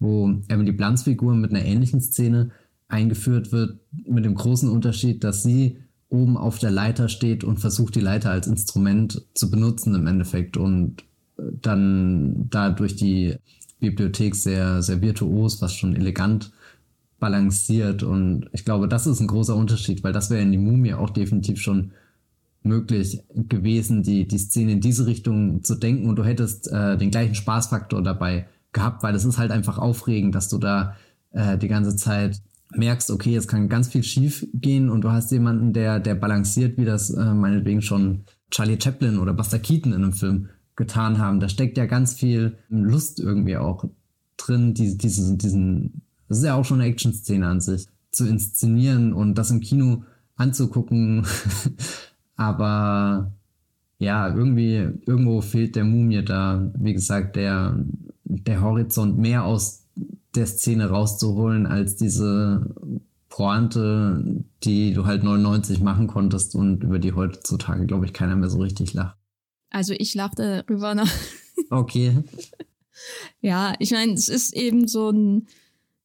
[0.00, 2.50] wo Emily Blunts Figur mit einer ähnlichen Szene
[2.88, 7.94] eingeführt wird, mit dem großen Unterschied, dass sie oben auf der Leiter steht und versucht,
[7.94, 11.02] die Leiter als Instrument zu benutzen im Endeffekt und
[11.38, 13.36] äh, dann da durch die
[13.78, 16.52] Bibliothek sehr, sehr virtuos, was schon elegant
[17.20, 18.02] balanciert.
[18.02, 21.10] Und ich glaube, das ist ein großer Unterschied, weil das wäre in die Mumie auch
[21.10, 21.92] definitiv schon
[22.62, 27.10] möglich gewesen, die, die Szene in diese Richtung zu denken und du hättest äh, den
[27.10, 30.96] gleichen Spaßfaktor dabei gehabt, weil es ist halt einfach aufregend, dass du da
[31.32, 32.40] äh, die ganze Zeit
[32.74, 36.78] merkst, okay, es kann ganz viel schief gehen und du hast jemanden, der, der balanciert,
[36.78, 41.40] wie das äh, meinetwegen schon Charlie Chaplin oder Buster Keaton in einem Film getan haben.
[41.40, 43.84] Da steckt ja ganz viel Lust irgendwie auch
[44.36, 49.12] drin, die, diese, diesen, das ist ja auch schon eine Action-Szene an sich, zu inszenieren
[49.12, 50.04] und das im Kino
[50.36, 51.26] anzugucken.
[52.48, 53.32] Aber
[53.98, 57.76] ja, irgendwie, irgendwo fehlt der Mumie da, wie gesagt, der,
[58.24, 59.84] der Horizont mehr aus
[60.34, 62.74] der Szene rauszuholen als diese
[63.28, 68.50] Pointe, die du halt 99 machen konntest und über die heutzutage, glaube ich, keiner mehr
[68.50, 69.16] so richtig lacht.
[69.70, 71.08] Also ich lachte darüber noch.
[71.70, 72.22] Okay.
[73.40, 75.46] ja, ich meine, es ist eben so ein,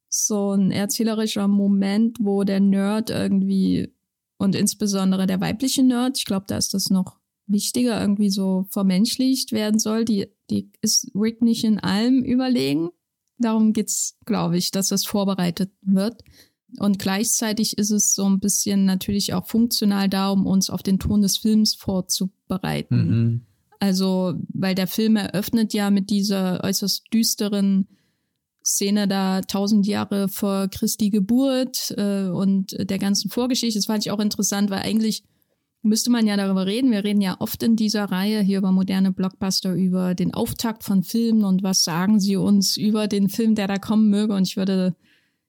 [0.08, 3.92] so ein erzählerischer Moment, wo der Nerd irgendwie
[4.38, 9.52] und insbesondere der weibliche Nerd, ich glaube, da ist das noch wichtiger, irgendwie so vermenschlicht
[9.52, 10.06] werden soll.
[10.06, 12.90] Die, die ist Rick nicht in allem überlegen.
[13.38, 16.24] Darum geht's, glaube ich, dass das vorbereitet wird.
[16.80, 21.00] Und gleichzeitig ist es so ein bisschen natürlich auch funktional da, um uns auf den
[21.00, 23.08] Ton des Films vorzubereiten.
[23.08, 23.42] Mhm.
[23.80, 27.88] Also, weil der Film eröffnet ja mit dieser äußerst düsteren
[28.68, 33.80] Szene da tausend Jahre vor Christi Geburt äh, und der ganzen Vorgeschichte.
[33.80, 35.24] Das fand ich auch interessant, weil eigentlich
[35.84, 36.92] müsste man ja darüber reden.
[36.92, 41.04] Wir reden ja oft in dieser Reihe hier über moderne Blockbuster, über den Auftakt von
[41.04, 44.34] Filmen und was sagen sie uns über den Film, der da kommen möge.
[44.34, 44.96] Und ich würde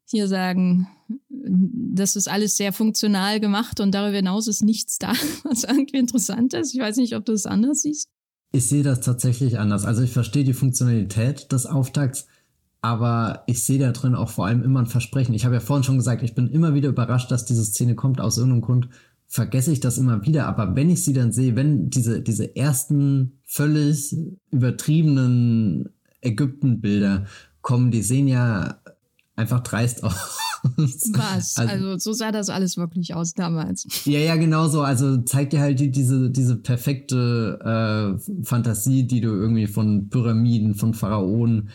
[0.04, 0.87] hier sagen,
[1.28, 6.54] das ist alles sehr funktional gemacht und darüber hinaus ist nichts da, was irgendwie interessant
[6.54, 6.72] ist.
[6.72, 8.09] Ich weiß nicht, ob du es anders siehst.
[8.52, 9.85] Ich sehe das tatsächlich anders.
[9.85, 12.28] Also ich verstehe die Funktionalität des Auftakts,
[12.81, 15.35] aber ich sehe da drin auch vor allem immer ein Versprechen.
[15.35, 18.21] Ich habe ja vorhin schon gesagt, ich bin immer wieder überrascht, dass diese Szene kommt.
[18.21, 18.88] Aus irgendeinem Grund
[19.27, 20.47] vergesse ich das immer wieder.
[20.47, 24.17] Aber wenn ich sie dann sehe, wenn diese, diese ersten völlig
[24.51, 27.27] übertriebenen Ägyptenbilder
[27.62, 28.81] kommen, die sehen ja
[29.35, 30.38] einfach dreist aus.
[31.12, 31.57] Was?
[31.57, 33.87] Also, also, so sah das alles wirklich aus damals.
[34.05, 34.83] Ja, ja, genau so.
[34.83, 40.75] Also zeigt dir halt die, diese, diese perfekte äh, Fantasie, die du irgendwie von Pyramiden,
[40.75, 41.71] von Pharaonen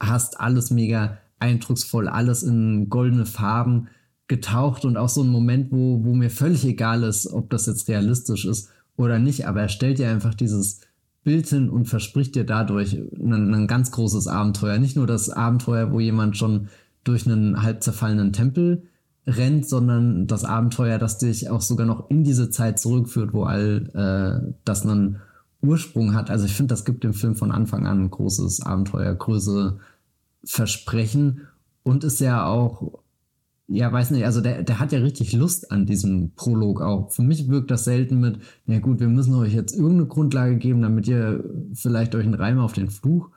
[0.00, 0.40] hast.
[0.40, 3.88] Alles mega eindrucksvoll, alles in goldene Farben
[4.28, 7.88] getaucht und auch so ein Moment, wo, wo mir völlig egal ist, ob das jetzt
[7.88, 10.80] realistisch ist oder nicht, aber er stellt dir einfach dieses
[11.22, 14.78] Bild hin und verspricht dir dadurch ein, ein ganz großes Abenteuer.
[14.78, 16.68] Nicht nur das Abenteuer, wo jemand schon
[17.04, 18.84] durch einen halb zerfallenen Tempel
[19.26, 23.90] rennt, sondern das Abenteuer, das dich auch sogar noch in diese Zeit zurückführt, wo all
[23.94, 25.20] äh, das einen
[25.66, 26.30] Ursprung hat.
[26.30, 29.78] Also ich finde, das gibt dem Film von Anfang an ein großes Abenteuer, größere
[30.44, 31.42] Versprechen
[31.82, 33.00] und ist ja auch,
[33.68, 37.10] ja, weiß nicht, also der, der hat ja richtig Lust an diesem Prolog auch.
[37.10, 40.82] Für mich wirkt das selten mit, na gut, wir müssen euch jetzt irgendeine Grundlage geben,
[40.82, 43.30] damit ihr vielleicht euch einen Reim auf den Fluch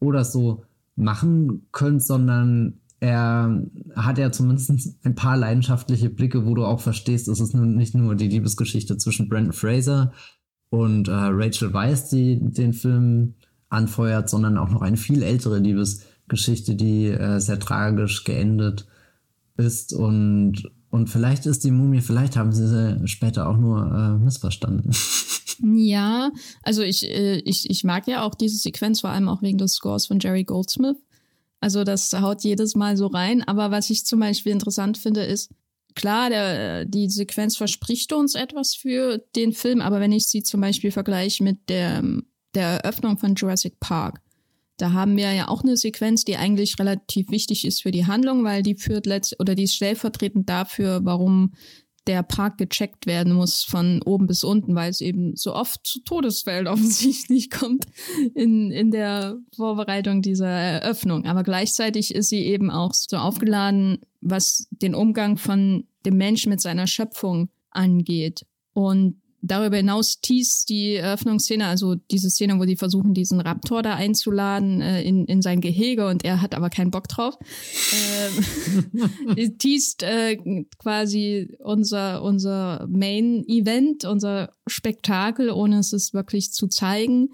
[0.00, 0.64] oder so
[0.96, 3.62] machen könnt, sondern er
[3.94, 4.72] hat ja zumindest
[5.04, 9.28] ein paar leidenschaftliche Blicke, wo du auch verstehst, es ist nicht nur die Liebesgeschichte zwischen
[9.28, 10.12] Brandon Fraser
[10.70, 13.34] und äh, Rachel Weisz, die den Film
[13.68, 18.86] anfeuert, sondern auch noch eine viel ältere Liebesgeschichte, die äh, sehr tragisch geendet
[19.56, 24.24] ist und und vielleicht ist die Mumie, vielleicht haben sie sie später auch nur äh,
[24.24, 24.92] missverstanden.
[25.62, 29.56] Ja, also ich, äh, ich, ich mag ja auch diese Sequenz, vor allem auch wegen
[29.56, 30.98] des Scores von Jerry Goldsmith.
[31.60, 33.42] Also das haut jedes Mal so rein.
[33.42, 35.50] Aber was ich zum Beispiel interessant finde, ist,
[35.96, 40.60] klar, der, die Sequenz verspricht uns etwas für den Film, aber wenn ich sie zum
[40.60, 42.04] Beispiel vergleiche mit der,
[42.54, 44.20] der Eröffnung von Jurassic Park,
[44.76, 48.44] da haben wir ja auch eine Sequenz, die eigentlich relativ wichtig ist für die Handlung,
[48.44, 51.54] weil die führt letzt oder die ist stellvertretend dafür, warum
[52.06, 56.00] der Park gecheckt werden muss von oben bis unten, weil es eben so oft zu
[56.00, 57.86] Todesfällen offensichtlich kommt
[58.34, 61.26] in, in der Vorbereitung dieser Eröffnung.
[61.26, 66.60] Aber gleichzeitig ist sie eben auch so aufgeladen, was den Umgang von dem Menschen mit
[66.60, 68.46] seiner Schöpfung angeht.
[68.72, 73.94] Und darüber hinaus teast die Eröffnungsszene, also diese Szene, wo die versuchen, diesen Raptor da
[73.94, 77.36] einzuladen äh, in, in sein Gehege und er hat aber keinen Bock drauf.
[79.36, 80.36] äh, teast äh,
[80.78, 87.30] quasi unser, unser Main-Event, unser Spektakel, ohne es es wirklich zu zeigen.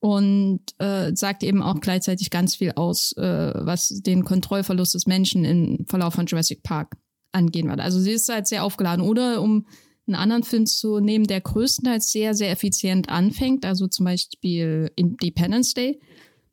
[0.00, 5.44] Und äh, sagt eben auch gleichzeitig ganz viel aus, äh, was den Kontrollverlust des Menschen
[5.44, 6.96] im Verlauf von Jurassic Park
[7.32, 7.80] angehen wird.
[7.80, 9.04] Also sie ist halt sehr aufgeladen.
[9.04, 9.66] Oder um
[10.08, 15.74] einen anderen Film zu nehmen, der größtenteils sehr, sehr effizient anfängt, also zum Beispiel Independence
[15.74, 16.00] Day.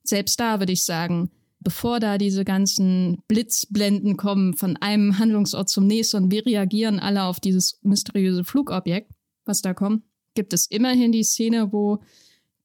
[0.04, 5.88] Selbst da würde ich sagen, bevor da diese ganzen Blitzblenden kommen von einem Handlungsort zum
[5.88, 9.12] nächsten und wir reagieren alle auf dieses mysteriöse Flugobjekt,
[9.46, 10.04] was da kommt,
[10.36, 12.00] gibt es immerhin die Szene, wo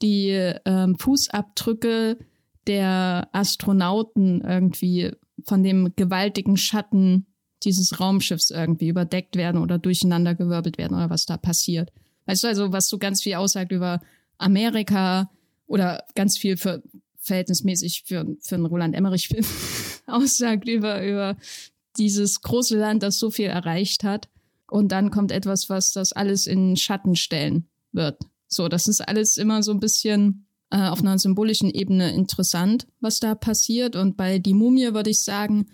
[0.02, 0.30] die
[0.64, 2.18] ähm, Fußabdrücke
[2.66, 5.12] der Astronauten irgendwie
[5.44, 7.26] von dem gewaltigen Schatten
[7.64, 11.92] dieses Raumschiffs irgendwie überdeckt werden oder durcheinandergewirbelt werden oder was da passiert.
[12.26, 14.00] Weißt du, also was so ganz viel aussagt über
[14.38, 15.30] Amerika
[15.66, 16.82] oder ganz viel für
[17.18, 19.44] verhältnismäßig für, für einen Roland Emmerich-Film
[20.06, 21.36] aussagt über, über
[21.96, 24.28] dieses große Land, das so viel erreicht hat.
[24.68, 28.18] Und dann kommt etwas, was das alles in Schatten stellen wird.
[28.46, 33.20] So, das ist alles immer so ein bisschen äh, auf einer symbolischen Ebene interessant, was
[33.20, 33.96] da passiert.
[33.96, 35.66] Und bei Die Mumie würde ich sagen,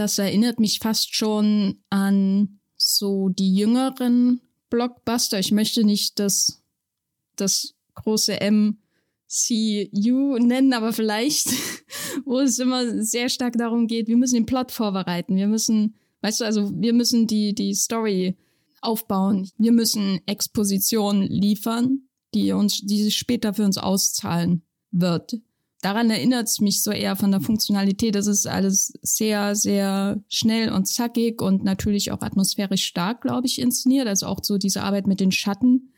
[0.00, 5.38] das erinnert mich fast schon an so die jüngeren Blockbuster.
[5.38, 6.62] Ich möchte nicht das,
[7.36, 11.48] das große MCU nennen, aber vielleicht,
[12.24, 15.36] wo es immer sehr stark darum geht, wir müssen den Plot vorbereiten.
[15.36, 18.38] Wir müssen, weißt du, also wir müssen die, die Story
[18.80, 19.50] aufbauen.
[19.58, 25.38] Wir müssen Exposition liefern, die uns, die sich später für uns auszahlen wird
[25.80, 28.14] daran erinnert es mich so eher von der Funktionalität.
[28.14, 33.60] Das ist alles sehr, sehr schnell und zackig und natürlich auch atmosphärisch stark, glaube ich,
[33.60, 34.06] inszeniert.
[34.06, 35.92] Also auch so diese Arbeit mit den Schatten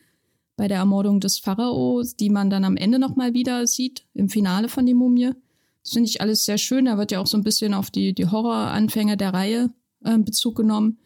[0.57, 4.69] bei der Ermordung des Pharaos, die man dann am Ende nochmal wieder sieht, im Finale
[4.69, 5.33] von die Mumie.
[5.83, 6.85] Das finde ich alles sehr schön.
[6.85, 9.71] Da wird ja auch so ein bisschen auf die, die Horroranfänge der Reihe
[10.05, 10.99] äh, Bezug genommen.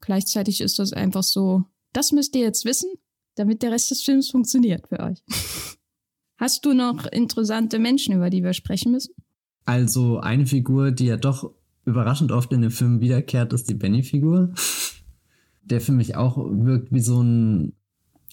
[0.00, 2.90] Gleichzeitig ist das einfach so, das müsst ihr jetzt wissen,
[3.34, 5.22] damit der Rest des Films funktioniert für euch.
[6.38, 9.12] Hast du noch interessante Menschen, über die wir sprechen müssen?
[9.64, 11.50] Also eine Figur, die ja doch
[11.84, 14.54] überraschend oft in dem Film wiederkehrt, ist die Benny-Figur.
[15.62, 17.72] Der für mich auch wirkt wie so ein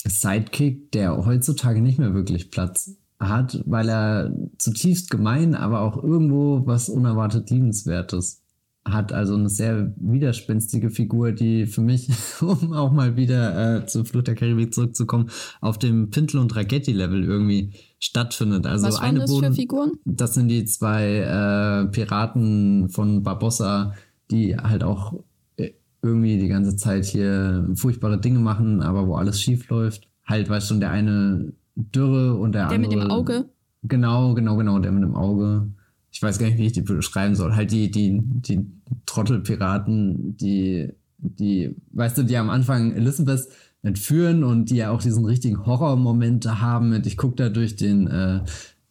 [0.05, 6.65] Sidekick, der heutzutage nicht mehr wirklich Platz hat, weil er zutiefst gemein, aber auch irgendwo
[6.65, 8.43] was unerwartet liebenswertes
[8.85, 9.13] hat.
[9.13, 12.09] Also eine sehr widerspenstige Figur, die für mich,
[12.41, 17.23] um auch mal wieder äh, zur Flucht der Karibik zurückzukommen, auf dem Pintel- und Ragetti-Level
[17.23, 17.73] irgendwie
[18.05, 18.65] stattfindet.
[18.65, 19.91] Also Was waren eine das Boden, für Figuren?
[20.05, 23.93] das sind die zwei äh, Piraten von Barbossa,
[24.31, 25.13] die halt auch
[25.57, 30.07] äh, irgendwie die ganze Zeit hier furchtbare Dinge machen, aber wo alles schief läuft.
[30.25, 32.79] Halt, weißt du, der eine Dürre und der, Der andere.
[32.79, 33.45] mit dem Auge?
[33.83, 35.67] Genau, genau, genau, der mit dem Auge.
[36.11, 37.53] Ich weiß gar nicht, wie ich die beschreiben soll.
[37.55, 38.65] Halt die, die, die
[39.05, 43.47] Trottelpiraten, die, die, weißt du, die am Anfang Elizabeth
[43.85, 48.07] entführen und die ja auch diesen richtigen Horrormoment haben mit, ich gucke da durch den
[48.07, 48.39] äh,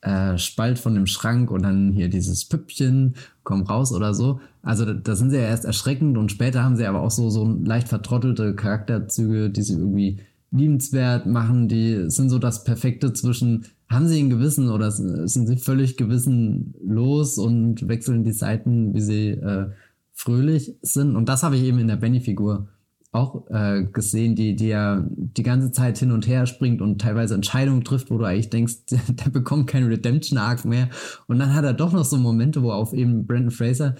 [0.04, 4.40] äh, Spalt von dem Schrank und dann hier dieses Püppchen, komm raus oder so.
[4.62, 7.44] Also da, sind sie ja erst erschreckend und später haben sie aber auch so, so
[7.64, 14.06] leicht vertrottelte Charakterzüge, die sie irgendwie liebenswert machen, die sind so das Perfekte zwischen, haben
[14.06, 19.70] sie ein Gewissen oder sind sie völlig gewissenlos und wechseln die Seiten, wie sie äh,
[20.12, 21.16] fröhlich sind.
[21.16, 22.68] Und das habe ich eben in der Benny-Figur
[23.14, 27.34] auch äh, gesehen, die, die ja die ganze Zeit hin und her springt und teilweise
[27.34, 30.90] Entscheidungen trifft, wo du eigentlich denkst, der bekommt keinen Redemption-Arc mehr.
[31.26, 33.94] Und dann hat er doch noch so Momente, wo er auf eben Brandon Fraser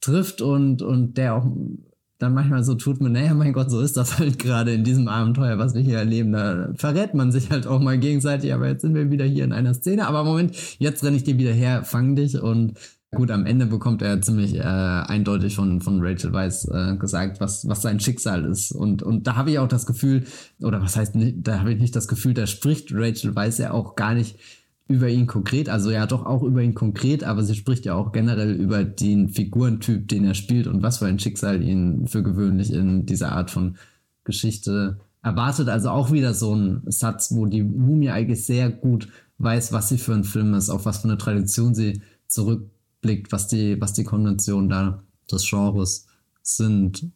[0.00, 1.46] trifft und, und der auch
[2.20, 5.08] dann manchmal so tut man, naja, mein Gott, so ist das halt gerade in diesem
[5.08, 6.32] Abenteuer, was wir hier erleben.
[6.32, 9.52] Da verrät man sich halt auch mal gegenseitig, aber jetzt sind wir wieder hier in
[9.52, 10.06] einer Szene.
[10.06, 12.74] Aber Moment, jetzt renne ich dir wieder her, fang dich und
[13.12, 17.66] gut, am Ende bekommt er ziemlich äh, eindeutig von, von Rachel Weiss äh, gesagt, was,
[17.66, 18.72] was sein Schicksal ist.
[18.72, 20.24] Und, und da habe ich auch das Gefühl,
[20.62, 23.72] oder was heißt, nicht, da habe ich nicht das Gefühl, da spricht Rachel Weiss ja
[23.72, 24.38] auch gar nicht
[24.86, 28.10] über ihn konkret, also ja doch auch über ihn konkret, aber sie spricht ja auch
[28.10, 32.72] generell über den Figurentyp, den er spielt und was für ein Schicksal ihn für gewöhnlich
[32.72, 33.76] in dieser Art von
[34.24, 35.68] Geschichte erwartet.
[35.68, 39.98] Also auch wieder so ein Satz, wo die Mumie eigentlich sehr gut weiß, was sie
[39.98, 42.02] für ein Film ist, auf was für eine Tradition sie
[43.00, 46.06] zurückblickt, was die, was die Konventionen da des Genres
[46.42, 47.10] sind.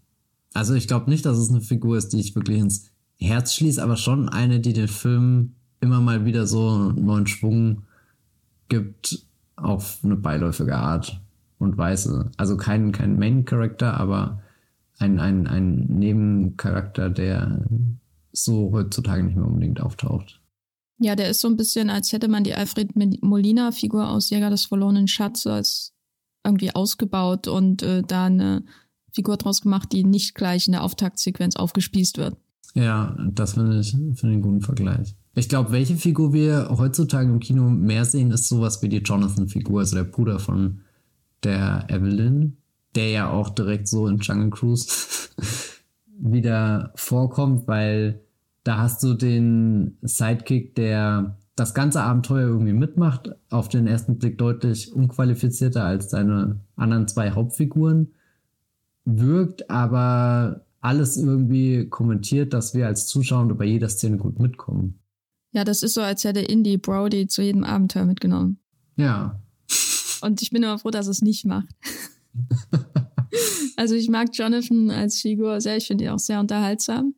[0.53, 3.83] Also ich glaube nicht, dass es eine Figur ist, die ich wirklich ins Herz schließe,
[3.83, 7.83] aber schon eine, die den Film immer mal wieder so einen neuen Schwung
[8.69, 11.21] gibt auf eine beiläufige Art
[11.59, 12.31] und Weise.
[12.37, 14.43] Also kein, kein Main-Character, aber
[14.99, 17.65] ein, ein, ein Nebencharakter, der
[18.33, 20.41] so heutzutage nicht mehr unbedingt auftaucht.
[20.99, 24.67] Ja, der ist so ein bisschen, als hätte man die Alfred Molina-Figur aus Jäger des
[24.67, 25.93] verlorenen Schatzes
[26.45, 28.65] irgendwie ausgebaut und äh, da eine
[29.13, 32.37] Figur draus gemacht, die nicht gleich in der Auftaktsequenz aufgespießt wird.
[32.75, 35.15] Ja, das finde ich, ich einen guten Vergleich.
[35.37, 39.81] Ich glaube, welche Figur wir heutzutage im Kino mehr sehen, ist sowas wie die Jonathan-Figur,
[39.81, 40.81] also der Bruder von
[41.43, 42.57] der Evelyn,
[42.95, 44.89] der ja auch direkt so in Jungle Cruise
[46.19, 48.21] wieder vorkommt, weil
[48.65, 54.39] da hast du den Sidekick, der das ganze Abenteuer irgendwie mitmacht, auf den ersten Blick
[54.39, 58.13] deutlich unqualifizierter als seine anderen zwei Hauptfiguren,
[59.05, 64.99] wirkt aber alles irgendwie kommentiert, dass wir als Zuschauer bei jeder Szene gut mitkommen.
[65.53, 68.59] Ja, das ist so, als hätte Indy Brody zu jedem Abenteuer mitgenommen.
[68.97, 69.41] Ja.
[70.21, 71.69] Und ich bin immer froh, dass es nicht macht.
[73.77, 77.15] also ich mag Jonathan als Figur sehr, ich finde ihn auch sehr unterhaltsam.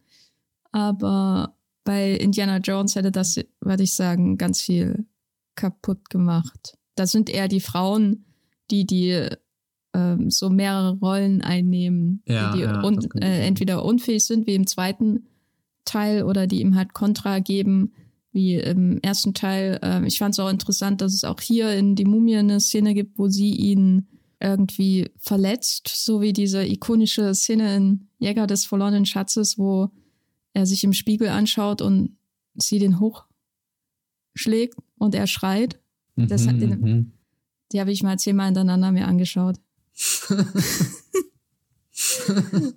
[0.76, 5.06] Aber bei Indiana Jones hätte das, würde ich sagen, ganz viel
[5.54, 6.76] kaputt gemacht.
[6.96, 8.26] Da sind eher die Frauen,
[8.70, 9.26] die die
[9.94, 14.66] ähm, so mehrere Rollen einnehmen, ja, die ja, un äh, entweder unfähig sind, wie im
[14.66, 15.28] zweiten
[15.86, 17.94] Teil, oder die ihm halt Kontra geben,
[18.32, 19.80] wie im ersten Teil.
[19.82, 22.92] Äh, ich fand es auch interessant, dass es auch hier in die Mumie eine Szene
[22.92, 24.08] gibt, wo sie ihn
[24.40, 29.90] irgendwie verletzt, so wie diese ikonische Szene in Jäger des verlorenen Schatzes, wo
[30.56, 32.16] er sich im Spiegel anschaut und
[32.54, 35.78] sie den hochschlägt und er schreit.
[36.16, 37.12] Das Mhm, hat den, mhm.
[37.72, 39.56] die habe ich mal zehnmal hintereinander mir angeschaut.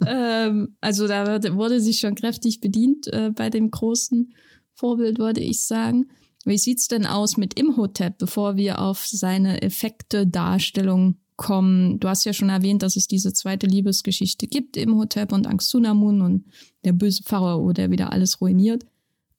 [0.05, 4.33] ähm, also da wurde, sich schon kräftig bedient äh, bei dem großen
[4.73, 6.09] Vorbild, würde ich sagen.
[6.43, 11.99] Wie sieht's denn aus mit Imhotep, bevor wir auf seine Effekte-Darstellung kommen?
[11.99, 16.45] Du hast ja schon erwähnt, dass es diese zweite Liebesgeschichte gibt, Imhotep und Angstunamun und
[16.83, 18.85] der böse Pharao, der wieder alles ruiniert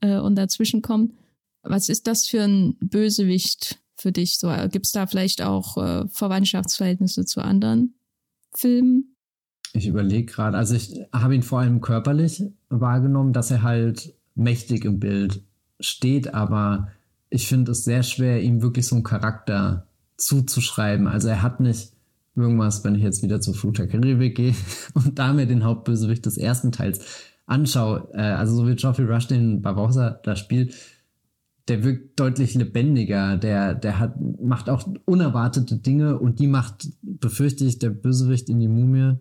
[0.00, 1.12] äh, und dazwischen kommt.
[1.62, 4.38] Was ist das für ein Bösewicht für dich?
[4.38, 7.94] So, gibt's da vielleicht auch äh, Verwandtschaftsverhältnisse zu anderen
[8.54, 9.14] Filmen?
[9.74, 14.86] Ich überlege gerade, also ich habe ihn vor allem körperlich wahrgenommen, dass er halt mächtig
[14.86, 15.42] im Bild
[15.78, 16.88] steht, aber
[17.28, 19.86] ich finde es sehr schwer, ihm wirklich so einen Charakter
[20.20, 21.08] zuzuschreiben.
[21.08, 21.92] Also er hat nicht
[22.36, 24.54] irgendwas, wenn ich jetzt wieder zu Fluch der Karibik gehe
[24.94, 27.04] und da mir den Hauptbösewicht des ersten Teils
[27.46, 30.74] anschaue, äh, also so wie Geoffrey Rush den Barbosa da spielt,
[31.68, 37.64] der wirkt deutlich lebendiger, der, der hat, macht auch unerwartete Dinge und die macht, befürchte
[37.64, 39.18] ich, der Bösewicht in die Mumie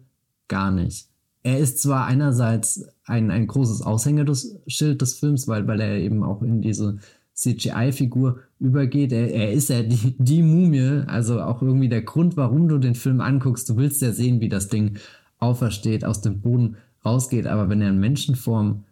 [0.47, 1.09] gar nicht.
[1.43, 6.41] Er ist zwar einerseits ein, ein großes Aushängeschild des Films, weil, weil er eben auch
[6.41, 6.97] in diese
[7.39, 9.11] CGI-Figur übergeht.
[9.11, 12.95] Er, er ist ja die, die Mumie, also auch irgendwie der Grund, warum du den
[12.95, 13.69] Film anguckst.
[13.69, 14.97] Du willst ja sehen, wie das Ding
[15.39, 16.75] aufersteht, aus dem Boden
[17.05, 17.47] rausgeht.
[17.47, 18.83] Aber wenn er in Menschenform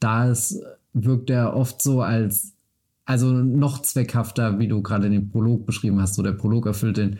[0.00, 0.60] da ist,
[0.92, 2.54] wirkt er oft so als,
[3.04, 6.14] also noch zweckhafter, wie du gerade den Prolog beschrieben hast.
[6.14, 7.18] So der Prolog erfüllt den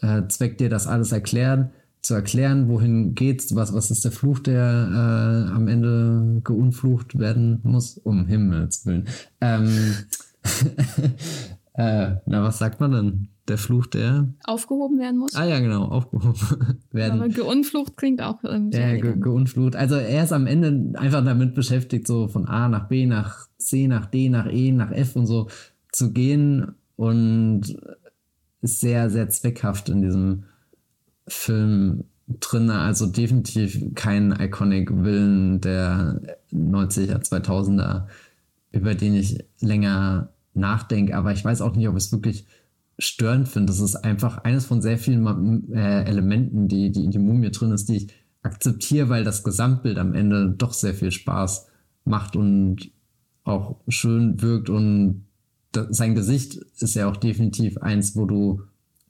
[0.00, 1.70] äh, Zweck, dir das alles erklären,
[2.02, 7.60] zu erklären, wohin geht's, was, was ist der Fluch, der äh, am Ende geunflucht werden
[7.62, 9.06] muss, um Himmels Willen.
[9.40, 9.68] Ähm,
[11.74, 13.28] äh, na, was sagt man denn?
[13.48, 15.34] Der Fluch, der aufgehoben werden muss.
[15.34, 16.38] Ah ja, genau, aufgehoben
[16.92, 17.20] werden.
[17.20, 19.74] Aber geunflucht klingt auch ähm, Ja, ge geunflucht.
[19.74, 23.88] Also er ist am Ende einfach damit beschäftigt, so von A nach B, nach C,
[23.88, 25.48] nach D, nach E, nach F und so
[25.92, 27.76] zu gehen und
[28.60, 30.44] ist sehr, sehr zweckhaft in diesem
[31.26, 32.70] Film drin.
[32.70, 36.20] Also definitiv kein iconic Willen der
[36.52, 38.06] 90er, 2000er,
[38.70, 41.16] über den ich länger nachdenke.
[41.16, 42.46] Aber ich weiß auch nicht, ob ich es wirklich
[42.98, 43.66] störend finde.
[43.72, 47.72] Das ist einfach eines von sehr vielen äh, Elementen, die, die in die Mumie drin
[47.72, 48.08] ist, die ich
[48.42, 51.68] akzeptiere, weil das Gesamtbild am Ende doch sehr viel Spaß
[52.04, 52.90] macht und
[53.44, 55.24] auch schön wirkt und
[55.72, 58.62] sein Gesicht ist ja auch definitiv eins, wo du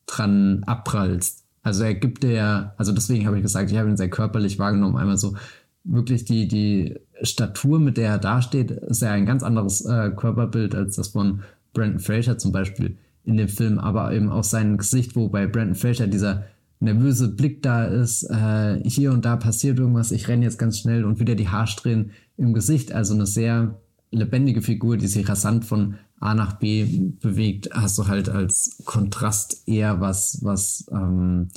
[0.06, 1.41] dran abprallst.
[1.62, 4.96] Also er gibt dir, also deswegen habe ich gesagt, ich habe ihn sehr körperlich wahrgenommen,
[4.96, 5.36] einmal so
[5.84, 10.74] wirklich die, die Statur, mit der er dasteht, ist ja ein ganz anderes äh, Körperbild
[10.74, 11.42] als das von
[11.72, 15.74] Brandon Fraser zum Beispiel in dem Film, aber eben auch sein Gesicht, wo bei Brandon
[15.74, 16.44] Fraser dieser
[16.80, 21.04] nervöse Blick da ist, äh, hier und da passiert irgendwas, ich renne jetzt ganz schnell
[21.04, 23.78] und wieder die Haarsträhnen im Gesicht, also eine sehr
[24.10, 26.84] lebendige Figur, die sich rasant von A nach B
[27.20, 31.48] bewegt, hast du halt als Kontrast eher was, was, ähm,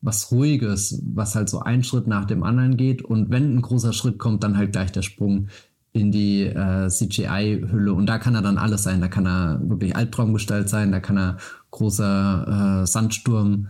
[0.00, 3.92] was Ruhiges, was halt so ein Schritt nach dem anderen geht und wenn ein großer
[3.92, 5.48] Schritt kommt, dann halt gleich der Sprung
[5.92, 7.92] in die äh, CGI-Hülle.
[7.92, 9.00] Und da kann er dann alles sein.
[9.00, 11.36] Da kann er wirklich Albtraumgestalt sein, da kann er
[11.70, 13.68] großer äh, Sandsturm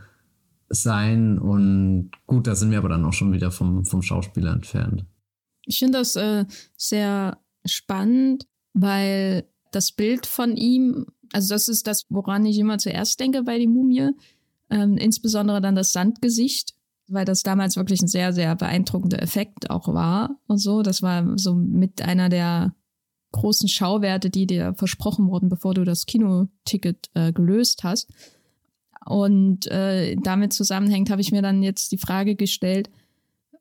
[0.69, 1.39] sein.
[1.39, 5.05] Und gut, da sind wir aber dann auch schon wieder vom, vom Schauspieler entfernt.
[5.67, 6.45] Ich finde das äh,
[6.77, 13.19] sehr spannend, weil das Bild von ihm, also das ist das, woran ich immer zuerst
[13.19, 14.11] denke bei die Mumie,
[14.71, 16.75] ähm, insbesondere dann das Sandgesicht
[17.13, 20.83] weil das damals wirklich ein sehr, sehr beeindruckender Effekt auch war und so.
[20.83, 22.75] Das war so mit einer der
[23.33, 28.11] großen Schauwerte, die dir versprochen wurden, bevor du das Kinoticket äh, gelöst hast.
[29.05, 32.89] Und äh, damit zusammenhängt, habe ich mir dann jetzt die Frage gestellt,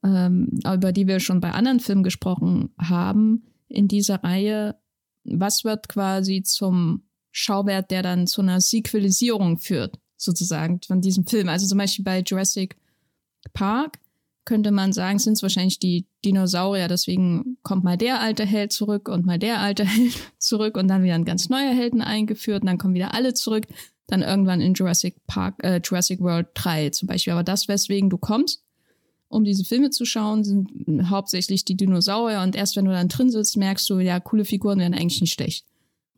[0.03, 4.75] ähm, über die wir schon bei anderen Filmen gesprochen haben, in dieser Reihe,
[5.23, 11.49] was wird quasi zum Schauwert, der dann zu einer Sequelisierung führt, sozusagen, von diesem Film.
[11.49, 12.75] Also zum Beispiel bei Jurassic
[13.53, 13.99] Park
[14.43, 16.87] könnte man sagen, sind es wahrscheinlich die Dinosaurier.
[16.87, 21.03] Deswegen kommt mal der alte Held zurück und mal der alte Held zurück und dann
[21.03, 23.67] wieder ein ganz neuer Helden eingeführt und dann kommen wieder alle zurück.
[24.07, 27.33] Dann irgendwann in Jurassic Park, äh, Jurassic World 3 zum Beispiel.
[27.33, 28.63] Aber das, weswegen du kommst,
[29.31, 33.29] um diese Filme zu schauen, sind hauptsächlich die Dinosaurier und erst wenn du dann drin
[33.29, 35.65] sitzt, merkst du, ja, coole Figuren wären eigentlich nicht schlecht.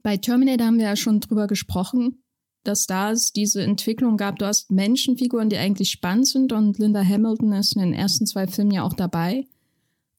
[0.02, 2.24] Bei Terminator haben wir ja schon drüber gesprochen
[2.64, 4.40] dass da es diese Entwicklung gab.
[4.40, 8.48] Du hast Menschenfiguren, die eigentlich spannend sind und Linda Hamilton ist in den ersten zwei
[8.48, 9.46] Filmen ja auch dabei.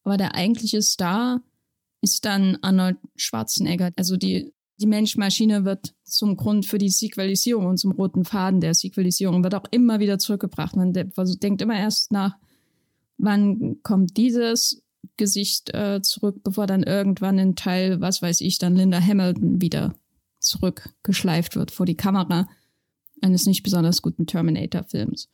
[0.05, 1.43] Aber der eigentliche Star
[2.03, 3.91] ist dann Arnold Schwarzenegger.
[3.97, 8.75] Also die, die Menschmaschine wird zum Grund für die Sequelisierung und zum roten Faden der
[8.75, 10.77] Sequelisierung wird auch immer wieder zurückgebracht.
[10.77, 12.37] Man also denkt immer erst nach,
[13.25, 14.83] wann kommt dieses
[15.17, 19.95] Gesicht äh, zurück, bevor dann irgendwann ein Teil, was weiß ich, dann Linda Hamilton wieder
[20.41, 22.49] zurückgeschleift wird vor die Kamera
[23.21, 25.29] eines nicht besonders guten Terminator-Films.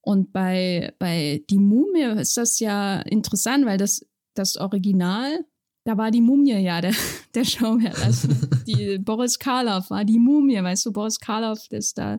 [0.00, 4.04] Und bei, bei Die Mumie ist das ja interessant, weil das,
[4.34, 5.44] das Original,
[5.84, 6.94] da war die Mumie ja der,
[7.34, 8.02] der Schauwert.
[8.02, 8.28] Also
[8.66, 12.18] die Boris Karloff war die Mumie, weißt du, Boris Karloff, ist da,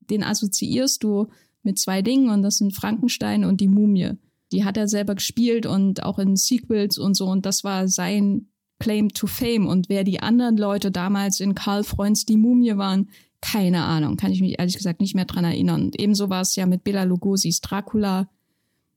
[0.00, 1.28] den assoziierst du
[1.62, 4.12] mit zwei Dingen und das sind Frankenstein und die Mumie.
[4.52, 8.48] Die hat er selber gespielt und auch in Sequels und so und das war sein
[8.78, 13.08] Claim to Fame und wer die anderen Leute damals in Karl Freunds Die Mumie waren,
[13.40, 15.82] keine Ahnung, kann ich mich ehrlich gesagt nicht mehr dran erinnern.
[15.82, 18.28] Und ebenso war es ja mit Bela Lugosi's Dracula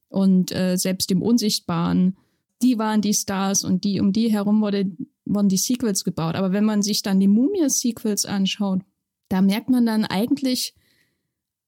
[0.10, 2.18] und äh, selbst dem Unsichtbaren.
[2.62, 4.92] Die waren die Stars und die um die herum wurde,
[5.26, 6.36] wurden die Sequels gebaut.
[6.36, 8.82] Aber wenn man sich dann die Mumie-Sequels anschaut,
[9.30, 10.76] da merkt man dann eigentlich,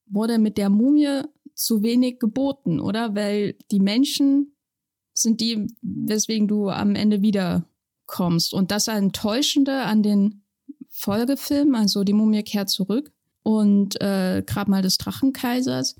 [0.08, 1.22] wurde mit der Mumie
[1.54, 3.16] zu wenig geboten, oder?
[3.16, 4.56] Weil die Menschen
[5.14, 8.54] sind die, weswegen du am Ende wiederkommst.
[8.54, 10.44] Und das Enttäuschende an den
[10.90, 13.12] Folgefilmen, also die Mumie kehrt zurück
[13.44, 15.96] und äh, Grabmal des Drachenkaisers,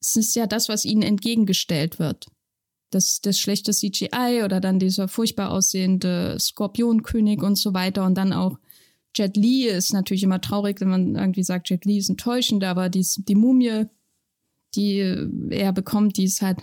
[0.00, 2.26] es ist ja das, was ihnen entgegengestellt wird.
[2.90, 8.32] Das, das schlechte CGI oder dann dieser furchtbar aussehende Skorpionkönig und so weiter und dann
[8.32, 8.58] auch
[9.16, 12.88] Jet Li ist natürlich immer traurig, wenn man irgendwie sagt, Jet Li ist enttäuschend, aber
[12.88, 13.86] die, die Mumie,
[14.76, 14.98] die
[15.50, 16.58] er bekommt, die ist halt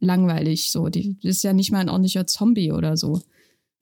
[0.00, 0.88] langweilig so.
[0.88, 3.20] Die ist ja nicht mal ein ordentlicher Zombie oder so.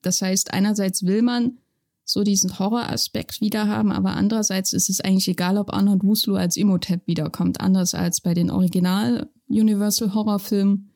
[0.01, 1.57] Das heißt, einerseits will man
[2.05, 6.57] so diesen Horroraspekt wieder haben, aber andererseits ist es eigentlich egal, ob Arnold Wuslu als
[6.57, 10.89] Imhotep wiederkommt, anders als bei den Original Universal Horrorfilmen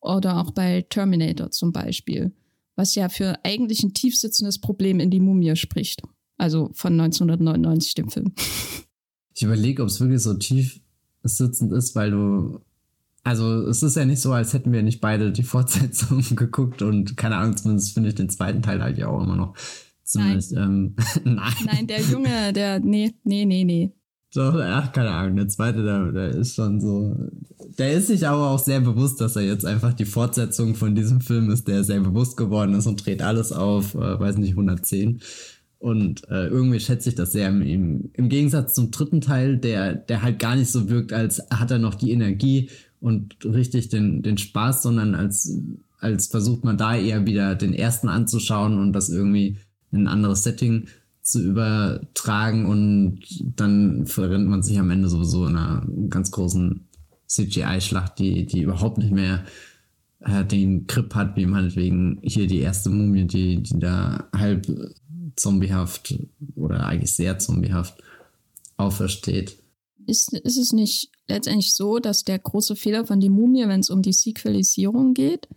[0.00, 2.32] oder auch bei Terminator zum Beispiel,
[2.76, 6.02] was ja für eigentlich ein tiefsitzendes Problem in die Mumie spricht.
[6.36, 8.32] Also von 1999, dem Film.
[9.34, 10.80] Ich überlege, ob es wirklich so tief
[11.22, 12.60] sitzend ist, weil du.
[13.24, 17.16] Also, es ist ja nicht so, als hätten wir nicht beide die Fortsetzung geguckt und
[17.16, 19.54] keine Ahnung, zumindest finde ich den zweiten Teil halt ja auch immer noch
[20.04, 20.50] ziemlich.
[20.52, 20.64] Nein.
[20.64, 20.96] Ähm,
[21.34, 21.52] nein.
[21.66, 22.80] nein, der Junge, der.
[22.80, 23.92] Nee, nee, nee, nee.
[24.34, 27.16] Doch, ach, keine Ahnung, der zweite, der, der ist schon so.
[27.78, 31.20] Der ist sich aber auch sehr bewusst, dass er jetzt einfach die Fortsetzung von diesem
[31.20, 35.20] Film ist, der sehr bewusst geworden ist und dreht alles auf, äh, weiß nicht, 110.
[35.78, 37.48] Und äh, irgendwie schätze ich das sehr.
[37.48, 41.70] Im, im Gegensatz zum dritten Teil, der, der halt gar nicht so wirkt, als hat
[41.70, 42.70] er noch die Energie
[43.00, 45.56] und richtig den, den Spaß, sondern als,
[46.00, 49.58] als versucht man da eher wieder den ersten anzuschauen und das irgendwie
[49.92, 50.88] in ein anderes Setting
[51.22, 52.66] zu übertragen.
[52.66, 53.20] Und
[53.56, 56.88] dann verrennt man sich am Ende sowieso in einer ganz großen
[57.28, 59.44] CGI-Schlacht, die, die überhaupt nicht mehr
[60.20, 64.66] äh, den Grip hat, wie meinetwegen hier die erste Mumie, die, die da halb
[65.38, 66.14] zombiehaft
[66.56, 68.02] oder eigentlich sehr zombiehaft
[68.76, 69.56] aufersteht.
[70.06, 73.90] Ist, ist es nicht letztendlich so, dass der große Fehler von die Mumie, wenn es
[73.90, 75.48] um die Sequelisierung geht,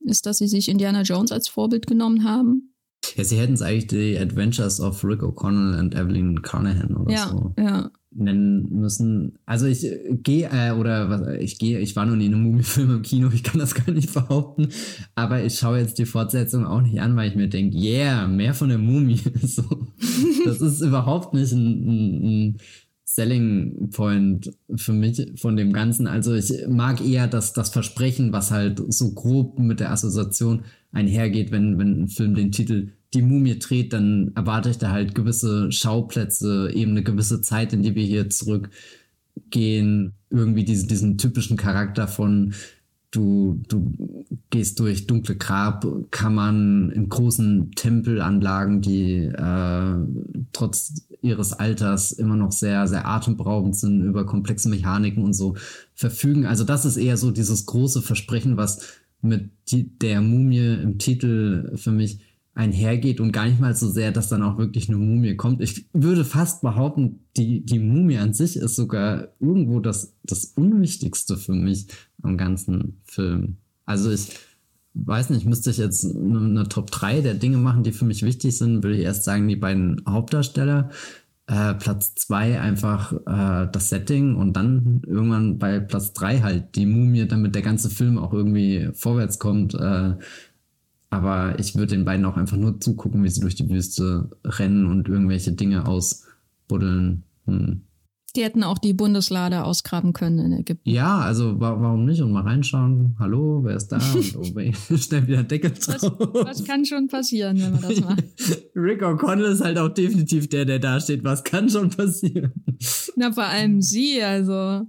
[0.00, 2.74] ist, dass sie sich Indiana Jones als Vorbild genommen haben?
[3.16, 7.28] Ja, sie hätten es eigentlich die Adventures of Rick O'Connell und Evelyn Carnahan oder ja,
[7.28, 7.54] so.
[7.58, 9.38] Ja nennen müssen.
[9.46, 12.44] Also ich äh, gehe äh, oder was ich gehe, ich war noch nie in einem
[12.44, 14.68] Mumiefilm im Kino, ich kann das gar nicht behaupten,
[15.14, 18.54] aber ich schaue jetzt die Fortsetzung auch nicht an, weil ich mir denke, yeah, mehr
[18.54, 19.20] von der Mumie.
[19.42, 19.88] so,
[20.44, 22.56] das ist überhaupt nicht ein, ein, ein
[23.04, 26.06] Selling Point für mich von dem Ganzen.
[26.06, 31.52] Also ich mag eher das, das Versprechen, was halt so grob mit der Assoziation einhergeht,
[31.52, 35.70] wenn, wenn ein Film den Titel die Mumie dreht, dann erwarte ich da halt gewisse
[35.70, 40.14] Schauplätze, eben eine gewisse Zeit, in die wir hier zurückgehen.
[40.30, 42.54] Irgendwie diese, diesen typischen Charakter von
[43.14, 43.92] du, du
[44.50, 49.94] gehst durch dunkle Grabkammern in großen Tempelanlagen, die äh,
[50.52, 55.54] trotz ihres Alters immer noch sehr, sehr atemberaubend sind, über komplexe Mechaniken und so
[55.94, 56.46] verfügen.
[56.46, 58.80] Also das ist eher so dieses große Versprechen, was
[59.22, 62.20] mit die, der Mumie im Titel für mich
[62.54, 65.60] einhergeht und gar nicht mal so sehr, dass dann auch wirklich eine Mumie kommt.
[65.60, 71.36] Ich würde fast behaupten, die, die Mumie an sich ist sogar irgendwo das, das Unwichtigste
[71.36, 71.88] für mich
[72.22, 73.56] am ganzen Film.
[73.86, 74.28] Also ich
[74.94, 78.22] weiß nicht, müsste ich jetzt eine, eine Top 3 der Dinge machen, die für mich
[78.22, 80.90] wichtig sind, würde ich erst sagen, die beiden Hauptdarsteller.
[81.46, 86.86] Äh, Platz 2 einfach äh, das Setting und dann irgendwann bei Platz 3 halt die
[86.86, 89.74] Mumie, damit der ganze Film auch irgendwie vorwärts kommt.
[89.74, 90.14] Äh,
[91.14, 94.86] aber ich würde den beiden auch einfach nur zugucken, wie sie durch die Wüste rennen
[94.86, 97.22] und irgendwelche Dinge ausbuddeln.
[97.46, 97.82] Hm.
[98.36, 100.90] Die hätten auch die Bundeslade ausgraben können in Ägypten.
[100.90, 102.20] Ja, also wa warum nicht?
[102.20, 103.14] Und mal reinschauen.
[103.20, 103.98] Hallo, wer ist da?
[104.14, 106.02] Und oh, schnell wieder Deckel drauf.
[106.02, 108.24] Was, was, kann schon passieren, wenn man das macht?
[108.74, 111.22] Rick O'Connell ist halt auch definitiv der, der da steht.
[111.22, 112.52] Was kann schon passieren?
[113.14, 114.82] Na, vor allem sie, also.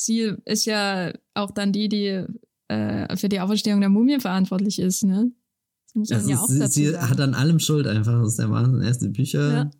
[0.00, 2.24] Sie ist ja auch dann die, die
[2.68, 5.32] äh, für die Auferstehung der Mumie verantwortlich ist, ne?
[5.94, 7.10] Das ja ist, dazu Sie sagen.
[7.10, 8.20] hat an allem Schuld einfach.
[8.20, 8.82] Das ist der Wahnsinn.
[8.82, 9.70] Erst die Bücher ja.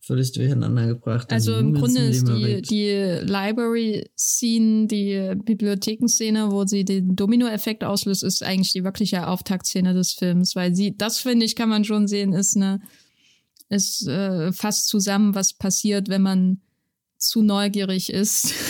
[0.00, 1.32] völlig durcheinander gebracht.
[1.32, 2.90] Also im Grunde ist die, die
[3.24, 10.56] Library-Scene, die Bibliothekenszene, wo sie den Domino-Effekt auslöst, ist eigentlich die wirkliche Auftaktszene des Films,
[10.56, 12.80] weil sie, das finde ich, kann man schon sehen, ist eine,
[13.68, 16.60] ist äh, fast zusammen, was passiert, wenn man
[17.18, 18.52] zu neugierig ist.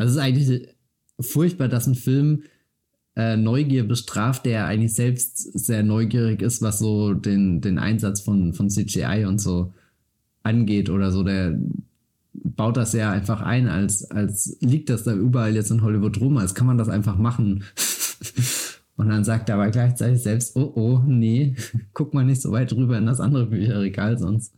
[0.00, 0.68] Das ist eigentlich
[1.18, 2.44] furchtbar, dass ein Film
[3.18, 8.54] äh, Neugier bestraft, der eigentlich selbst sehr neugierig ist, was so den, den Einsatz von,
[8.54, 9.72] von CGI und so
[10.44, 11.24] angeht oder so.
[11.24, 11.58] Der
[12.32, 16.38] baut das ja einfach ein, als, als liegt das da überall jetzt in Hollywood rum,
[16.38, 17.64] als kann man das einfach machen.
[18.96, 21.54] Und dann sagt er aber gleichzeitig selbst, oh oh, nee,
[21.94, 24.52] guck mal nicht so weit rüber in das andere Bücherregal, sonst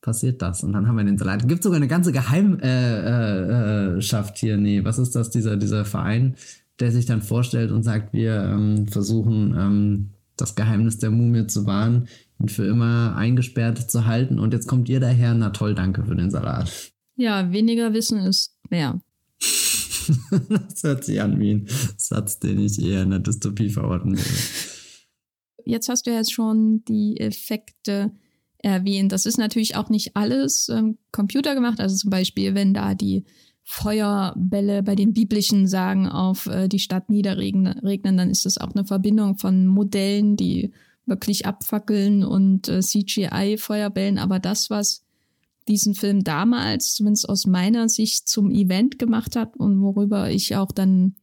[0.00, 0.62] passiert das.
[0.64, 1.46] Und dann haben wir den Salat.
[1.46, 4.56] Gibt sogar eine ganze Geheimschaft äh, äh, äh, hier.
[4.56, 5.28] Nee, was ist das?
[5.30, 6.36] Dieser, dieser Verein,
[6.80, 11.66] der sich dann vorstellt und sagt, wir ähm, versuchen ähm, das Geheimnis der Mumie zu
[11.66, 12.08] wahren,
[12.40, 14.38] ihn für immer eingesperrt zu halten.
[14.38, 16.92] Und jetzt kommt ihr daher, na toll, danke für den Salat.
[17.16, 19.00] Ja, weniger Wissen ist mehr.
[20.48, 21.66] das hört sich an wie ein
[21.96, 24.30] Satz, den ich eher in der Dystopie verorten würde.
[25.64, 28.12] Jetzt hast du jetzt schon die Effekte
[28.58, 29.12] erwähnt.
[29.12, 31.80] Das ist natürlich auch nicht alles ähm, Computer gemacht.
[31.80, 33.24] Also zum Beispiel, wenn da die
[33.72, 38.84] Feuerbälle bei den biblischen Sagen auf äh, die Stadt niederregnen, dann ist das auch eine
[38.84, 40.72] Verbindung von Modellen, die
[41.06, 44.18] wirklich abfackeln und äh, CGI-Feuerbällen.
[44.18, 45.04] Aber das, was
[45.68, 50.72] diesen Film damals, zumindest aus meiner Sicht, zum Event gemacht hat und worüber ich auch
[50.72, 51.14] dann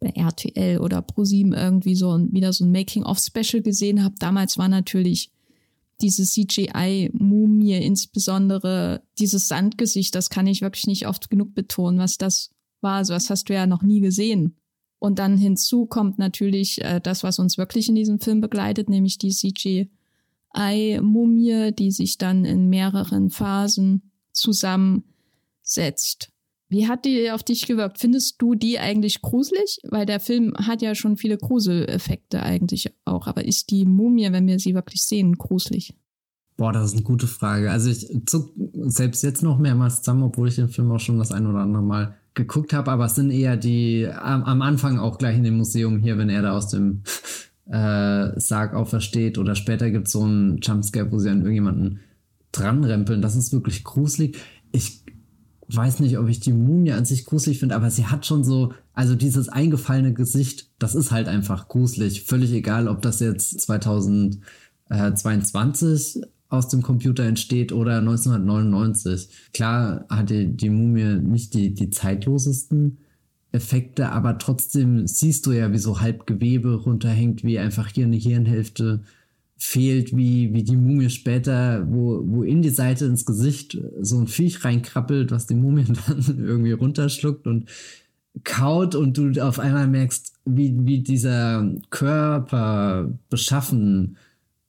[0.00, 4.16] bei RTL oder ProSieben irgendwie so ein, wieder so ein Making-of-Special gesehen habe.
[4.18, 5.30] Damals war natürlich
[6.02, 12.50] diese CGI-Mumie, insbesondere dieses Sandgesicht, das kann ich wirklich nicht oft genug betonen, was das
[12.80, 12.96] war.
[12.96, 14.56] Also was hast du ja noch nie gesehen.
[14.98, 19.18] Und dann hinzu kommt natürlich äh, das, was uns wirklich in diesem Film begleitet, nämlich
[19.18, 26.31] die CGI-Mumie, die sich dann in mehreren Phasen zusammensetzt.
[26.72, 27.98] Wie hat die auf dich gewirkt?
[27.98, 29.78] Findest du die eigentlich gruselig?
[29.84, 33.26] Weil der Film hat ja schon viele Gruseleffekte eigentlich auch.
[33.26, 35.94] Aber ist die Mumie, wenn wir sie wirklich sehen, gruselig?
[36.56, 37.70] Boah, das ist eine gute Frage.
[37.70, 38.52] Also ich zuck
[38.84, 41.82] selbst jetzt noch mehrmals zusammen, obwohl ich den Film auch schon das ein oder andere
[41.82, 42.90] Mal geguckt habe.
[42.90, 46.30] Aber es sind eher die am, am Anfang auch gleich in dem Museum hier, wenn
[46.30, 47.02] er da aus dem
[47.66, 49.36] äh, Sarg aufersteht.
[49.36, 52.00] Oder später gibt es so einen Jumpscare, wo sie an irgendjemanden
[52.50, 53.20] dranrempeln.
[53.20, 54.38] Das ist wirklich gruselig.
[54.72, 55.01] Ich
[55.68, 58.72] weiß nicht, ob ich die Mumie an sich gruselig finde, aber sie hat schon so,
[58.94, 62.24] also dieses eingefallene Gesicht, das ist halt einfach gruselig.
[62.24, 69.28] Völlig egal, ob das jetzt 2022 aus dem Computer entsteht oder 1999.
[69.54, 72.98] Klar hatte die Mumie nicht die, die zeitlosesten
[73.52, 78.16] Effekte, aber trotzdem siehst du ja, wie so halb Gewebe runterhängt, wie einfach hier eine
[78.16, 79.02] Hirnhälfte
[79.64, 84.26] fehlt, wie, wie die Mumie später, wo, wo in die Seite ins Gesicht so ein
[84.26, 87.70] Viech reinkrabbelt, was die Mumie dann irgendwie runterschluckt und
[88.42, 94.16] kaut und du auf einmal merkst, wie, wie dieser Körper beschaffen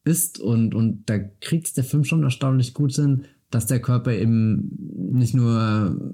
[0.04, 4.78] ist und, und da kriegt der Film schon erstaunlich gut hin, dass der Körper eben
[5.12, 6.14] nicht nur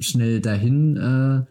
[0.00, 1.44] schnell dahin äh,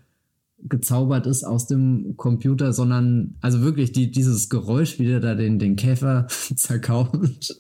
[0.70, 5.60] gezaubert ist aus dem Computer, sondern also wirklich die, dieses Geräusch, wie der da den,
[5.60, 7.60] den Käfer zerkaut,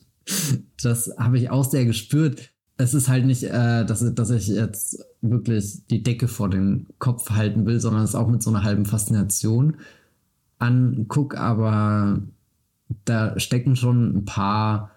[0.81, 2.51] das habe ich auch sehr gespürt.
[2.77, 7.31] Es ist halt nicht, äh, dass, dass ich jetzt wirklich die Decke vor den Kopf
[7.31, 9.77] halten will, sondern es auch mit so einer halben Faszination
[10.59, 12.21] anguck, aber
[13.05, 14.91] da stecken schon ein paar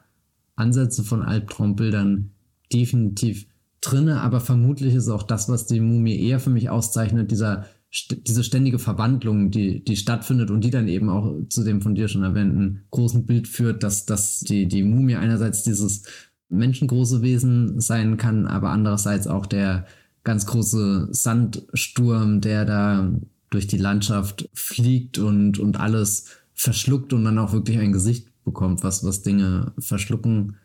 [0.56, 2.30] Ansätze von Albtraumbildern
[2.72, 3.46] definitiv
[3.80, 8.45] drinne, aber vermutlich ist auch das, was die Mumie eher für mich auszeichnet, dieser diese
[8.45, 12.22] ständige Verwandlung, die, die stattfindet und die dann eben auch zu dem von dir schon
[12.22, 16.05] erwähnten großen Bild führt, dass, dass die, die Mumie einerseits dieses
[16.49, 19.86] menschengroße Wesen sein kann, aber andererseits auch der
[20.22, 23.12] ganz große Sandsturm, der da
[23.51, 28.84] durch die Landschaft fliegt und, und alles verschluckt und dann auch wirklich ein Gesicht bekommt,
[28.84, 30.57] was, was Dinge verschlucken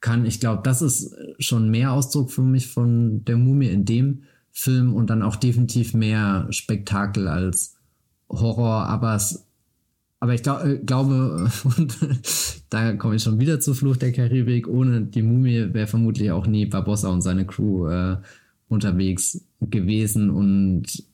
[0.00, 0.26] kann.
[0.26, 4.22] Ich glaube, das ist schon mehr Ausdruck für mich von der Mumie in dem
[4.56, 7.74] Film und dann auch definitiv mehr Spektakel als
[8.30, 9.44] Horror, aber es
[10.20, 11.98] aber ich glaub, äh, glaube, und
[12.70, 16.46] da komme ich schon wieder zu Fluch der Karibik, ohne die Mumie wäre vermutlich auch
[16.46, 18.16] nie Barbossa und seine Crew äh,
[18.68, 20.30] unterwegs gewesen.
[20.30, 21.04] Und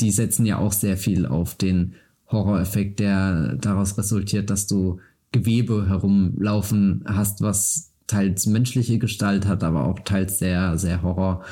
[0.00, 1.94] die setzen ja auch sehr viel auf den
[2.30, 5.00] Horroreffekt, der daraus resultiert, dass du
[5.32, 11.42] Gewebe herumlaufen hast, was teils menschliche Gestalt hat, aber auch teils sehr, sehr Horror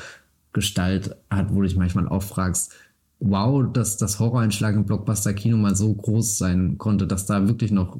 [0.53, 2.73] Gestalt hat, wo du dich manchmal auch fragst,
[3.19, 7.99] wow, dass das Horroreinschlag im Blockbuster-Kino mal so groß sein konnte, dass da wirklich noch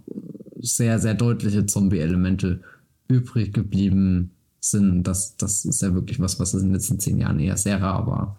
[0.59, 2.61] sehr, sehr deutliche Zombie-Elemente
[3.07, 5.03] übrig geblieben sind.
[5.03, 8.05] Das, das ist ja wirklich was, was in den letzten zehn Jahren eher sehr rar
[8.07, 8.37] war.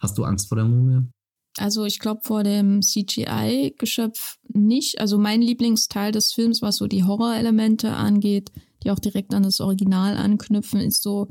[0.00, 1.06] Hast du Angst vor der Mumie?
[1.58, 5.00] Also ich glaube vor dem CGI-Geschöpf nicht.
[5.00, 8.52] Also mein Lieblingsteil des Films, was so die Horrorelemente angeht,
[8.82, 11.28] die auch direkt an das Original anknüpfen, ist so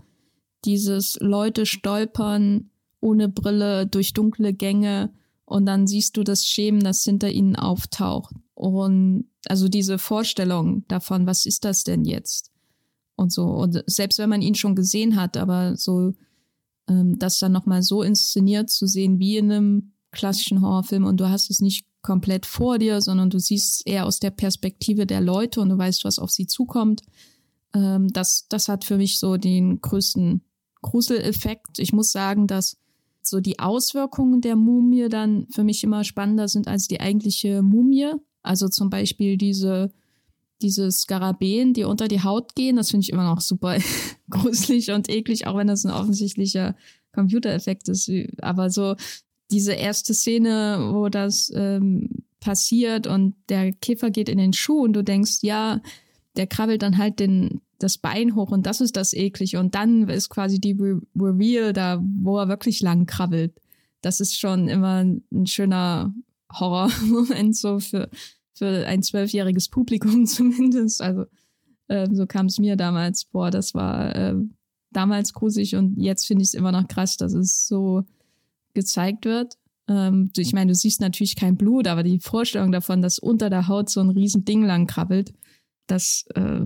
[0.66, 5.14] dieses Leute stolpern ohne Brille durch dunkle Gänge
[5.46, 8.36] und dann siehst du das Schemen, das hinter ihnen auftaucht.
[8.54, 12.52] Und also diese Vorstellung davon, was ist das denn jetzt?
[13.16, 13.44] Und so.
[13.46, 16.14] Und selbst wenn man ihn schon gesehen hat, aber so
[16.88, 21.30] ähm, das dann nochmal so inszeniert zu sehen wie in einem klassischen Horrorfilm und du
[21.30, 25.62] hast es nicht komplett vor dir, sondern du siehst eher aus der Perspektive der Leute
[25.62, 27.02] und du weißt, was auf sie zukommt
[27.74, 30.42] Ähm, das, das hat für mich so den größten
[30.82, 31.80] Gruseleffekt.
[31.80, 32.78] Ich muss sagen, dass
[33.22, 38.12] so die Auswirkungen der Mumie dann für mich immer spannender sind als die eigentliche Mumie.
[38.42, 39.92] Also zum Beispiel diese,
[40.62, 43.78] diese Skarabäen, die unter die Haut gehen, das finde ich immer noch super
[44.30, 46.76] gruselig und eklig, auch wenn das ein offensichtlicher
[47.14, 48.10] Computereffekt ist.
[48.42, 48.96] Aber so
[49.52, 54.94] diese erste Szene, wo das ähm, passiert und der Käfer geht in den Schuh und
[54.94, 55.82] du denkst, ja,
[56.38, 59.58] der krabbelt dann halt den, das Bein hoch und das ist das eklig.
[59.58, 63.60] Und dann ist quasi die Re Reveal da, wo er wirklich lang krabbelt.
[64.02, 66.14] Das ist schon immer ein schöner
[66.52, 68.10] Horrormoment so für,
[68.54, 71.02] für ein zwölfjähriges Publikum zumindest.
[71.02, 71.26] Also
[71.88, 73.52] äh, so kam es mir damals vor.
[73.52, 74.36] Das war äh,
[74.92, 78.04] damals gruselig und jetzt finde ich es immer noch krass, dass es so
[78.74, 79.58] gezeigt wird.
[79.88, 83.68] Ähm, ich meine, du siehst natürlich kein Blut, aber die Vorstellung davon, dass unter der
[83.68, 85.34] Haut so ein riesen Ding lang krabbelt,
[85.88, 86.62] das äh,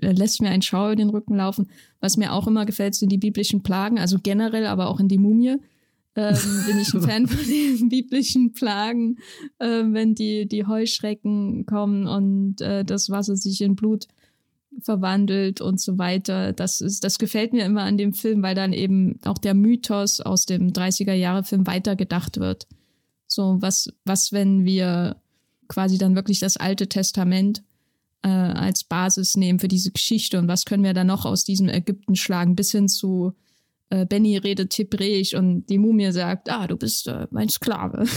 [0.00, 1.68] lässt mir ein Schauer den Rücken laufen.
[2.00, 5.18] Was mir auch immer gefällt, sind die biblischen Plagen, also generell, aber auch in die
[5.18, 5.56] Mumie.
[6.14, 6.36] ähm,
[6.66, 9.16] bin ich ein Fan von den biblischen Plagen,
[9.58, 14.06] äh, wenn die, die Heuschrecken kommen und äh, das Wasser sich in Blut
[14.80, 16.52] verwandelt und so weiter.
[16.52, 20.20] Das ist, das gefällt mir immer an dem Film, weil dann eben auch der Mythos
[20.20, 22.66] aus dem 30er Jahre Film weitergedacht wird.
[23.26, 25.16] So, was, was, wenn wir
[25.68, 27.62] quasi dann wirklich das Alte Testament
[28.22, 31.68] äh, als Basis nehmen für diese Geschichte und was können wir da noch aus diesem
[31.68, 33.34] Ägypten schlagen, bis hin zu
[33.90, 38.06] äh, Benny redet Hebräisch und die Mumie sagt, ah, du bist äh, mein Sklave.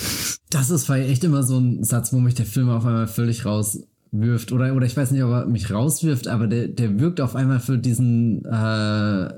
[0.52, 3.78] Das ist echt immer so ein Satz, wo mich der Film auf einmal völlig raus
[4.12, 7.36] wirft oder oder ich weiß nicht, ob er mich rauswirft, aber der der wirkt auf
[7.36, 9.30] einmal für diesen äh,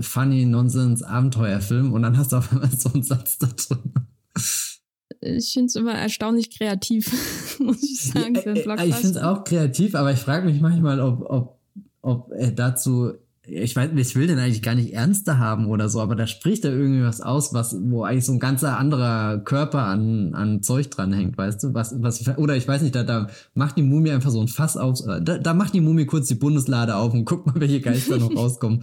[0.00, 3.92] funny Nonsense Abenteuerfilm und dann hast du auf einmal so einen Satz da drin.
[5.20, 8.86] Ich finde es immer erstaunlich kreativ, muss ich sagen, für einen Blockbuster.
[8.86, 11.58] Ich finde es auch kreativ, aber ich frage mich manchmal, ob, ob,
[12.02, 13.12] ob er dazu
[13.44, 16.64] ich weiß, ich will den eigentlich gar nicht ernster haben oder so, aber da spricht
[16.64, 20.90] er irgendwie was aus, was, wo eigentlich so ein ganzer anderer Körper an, an Zeug
[20.90, 21.74] dranhängt, weißt du?
[21.74, 24.76] Was, was, oder ich weiß nicht, da, da macht die Mumie einfach so ein Fass
[24.76, 28.18] auf, da, da macht die Mumie kurz die Bundeslade auf und guckt mal, welche Geister
[28.18, 28.80] noch rauskommen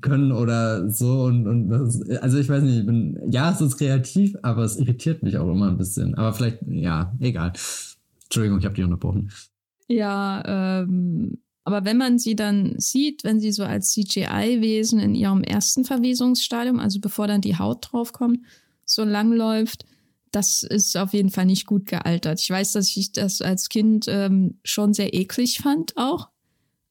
[0.00, 3.78] können oder so und, und das, also ich weiß nicht, ich bin, ja, es ist
[3.78, 6.16] kreativ, aber es irritiert mich auch immer ein bisschen.
[6.16, 7.52] Aber vielleicht, ja, egal.
[8.24, 9.30] Entschuldigung, ich habe dich unterbrochen.
[9.86, 15.42] Ja, ähm, aber wenn man sie dann sieht, wenn sie so als CGI-Wesen in ihrem
[15.42, 18.40] ersten Verwesungsstadium, also bevor dann die Haut draufkommt,
[18.84, 19.84] so langläuft,
[20.32, 22.40] das ist auf jeden Fall nicht gut gealtert.
[22.40, 26.28] Ich weiß, dass ich das als Kind ähm, schon sehr eklig fand auch.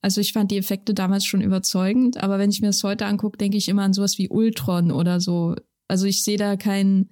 [0.01, 3.37] Also ich fand die Effekte damals schon überzeugend, aber wenn ich mir das heute angucke,
[3.37, 5.55] denke ich immer an sowas wie Ultron oder so.
[5.87, 7.09] Also ich sehe da kein,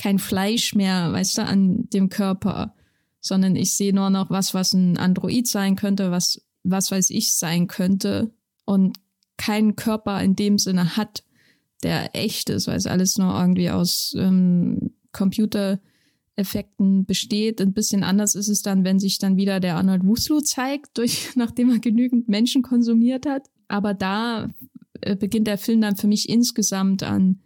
[0.00, 2.74] kein Fleisch mehr, weißt du, an dem Körper,
[3.20, 7.34] sondern ich sehe nur noch was, was ein Android sein könnte, was was weiß ich
[7.34, 8.32] sein könnte
[8.64, 8.98] und
[9.36, 11.24] keinen Körper in dem Sinne hat,
[11.82, 17.60] der echt ist, weil es alles nur irgendwie aus ähm, Computereffekten besteht.
[17.60, 21.34] Ein bisschen anders ist es dann, wenn sich dann wieder der Arnold Wuslu zeigt, durch,
[21.36, 23.48] nachdem er genügend Menschen konsumiert hat.
[23.68, 24.48] Aber da
[25.00, 27.40] äh, beginnt der Film dann für mich insgesamt an,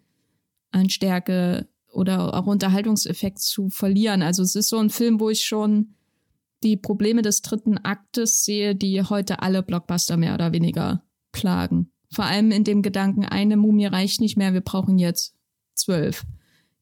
[0.72, 4.22] an Stärke oder auch Unterhaltungseffekt zu verlieren.
[4.22, 5.93] Also es ist so ein Film, wo ich schon
[6.64, 11.92] die Probleme des dritten Aktes sehe, die heute alle Blockbuster mehr oder weniger plagen.
[12.10, 15.34] Vor allem in dem Gedanken, eine Mumie reicht nicht mehr, wir brauchen jetzt
[15.74, 16.24] zwölf,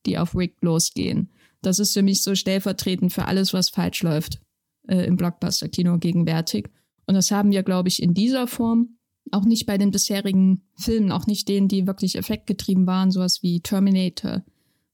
[0.06, 1.30] die auf Rick losgehen.
[1.62, 4.40] Das ist für mich so stellvertretend für alles, was falsch läuft
[4.88, 6.68] äh, im Blockbuster-Kino gegenwärtig.
[7.06, 8.96] Und das haben wir, glaube ich, in dieser Form
[9.30, 13.60] auch nicht bei den bisherigen Filmen, auch nicht denen, die wirklich effektgetrieben waren, sowas wie
[13.60, 14.44] Terminator.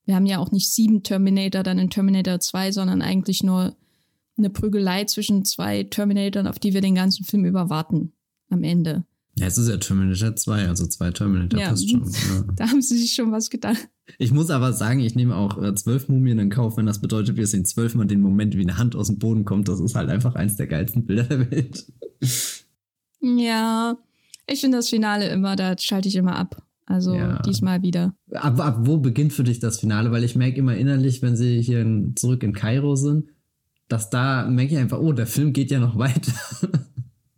[0.04, 3.76] Wir haben ja auch nicht sieben Terminator dann in Terminator 2, sondern eigentlich nur
[4.38, 8.12] eine Prügelei zwischen zwei Terminatoren, auf die wir den ganzen Film über warten
[8.50, 9.04] am Ende.
[9.38, 12.04] Ja, es ist ja Terminator 2, also zwei Terminator ja, passt schon.
[12.04, 12.44] Ja.
[12.56, 13.88] Da haben sie sich schon was gedacht.
[14.18, 17.36] Ich muss aber sagen, ich nehme auch äh, zwölf Mumien in Kauf, wenn das bedeutet,
[17.36, 19.68] wir sehen zwölfmal den Moment, wie eine Hand aus dem Boden kommt.
[19.68, 21.86] Das ist halt einfach eins der geilsten Bilder der Welt.
[23.20, 23.96] Ja,
[24.46, 26.62] ich finde das Finale immer, da schalte ich immer ab.
[26.86, 27.42] Also ja.
[27.42, 28.14] diesmal wieder.
[28.32, 30.10] Ab, ab wo beginnt für dich das Finale?
[30.10, 33.28] Weil ich merke immer innerlich, wenn sie hier in, zurück in Kairo sind,
[33.88, 36.32] dass da merke ich einfach, oh, der Film geht ja noch weiter.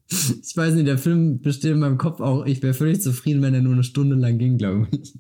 [0.09, 3.55] ich weiß nicht, der Film besteht in meinem Kopf auch, ich wäre völlig zufrieden, wenn
[3.55, 5.19] er nur eine Stunde lang ging, glaube ich.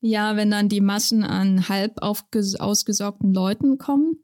[0.00, 4.16] Ja, wenn dann die Massen an halb ausgesorgten Leuten kommen,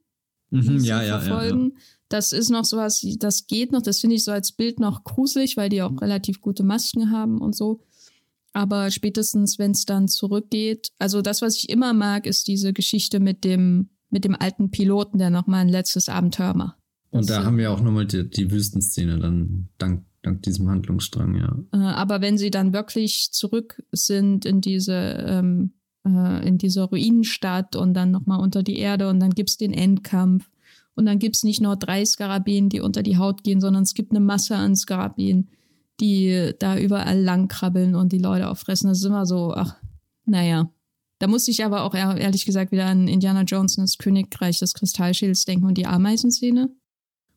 [0.51, 1.61] mhm, ja, ja, verfolgen.
[1.61, 1.85] Ja, ja.
[2.09, 5.57] Das ist noch sowas, das geht noch, das finde ich so als Bild noch gruselig,
[5.57, 7.81] weil die auch relativ gute Masken haben und so.
[8.53, 13.21] Aber spätestens, wenn es dann zurückgeht, also das, was ich immer mag, ist diese Geschichte
[13.21, 16.79] mit dem mit dem alten Piloten, der nochmal ein letztes Abenteuer macht.
[17.11, 21.55] Und da haben wir auch nochmal die, die Wüstenszene dann dank dank diesem Handlungsstrang, ja.
[21.75, 25.75] Äh, aber wenn sie dann wirklich zurück sind in diese, ähm,
[26.07, 30.51] äh, in diese Ruinenstadt und dann nochmal unter die Erde und dann gibt's den Endkampf
[30.95, 34.13] und dann gibt's nicht nur drei Skarabäen, die unter die Haut gehen, sondern es gibt
[34.13, 35.51] eine Masse an Skarabäen,
[36.01, 38.89] die da überall lang krabbeln und die Leute auffressen.
[38.89, 39.77] Das ist immer so, ach,
[40.25, 40.71] naja.
[41.19, 44.75] Da musste ich aber auch ehrlich gesagt wieder an Indiana Jones und das Königreich des
[44.75, 46.71] Kristallschilds denken und die Ameisenszene.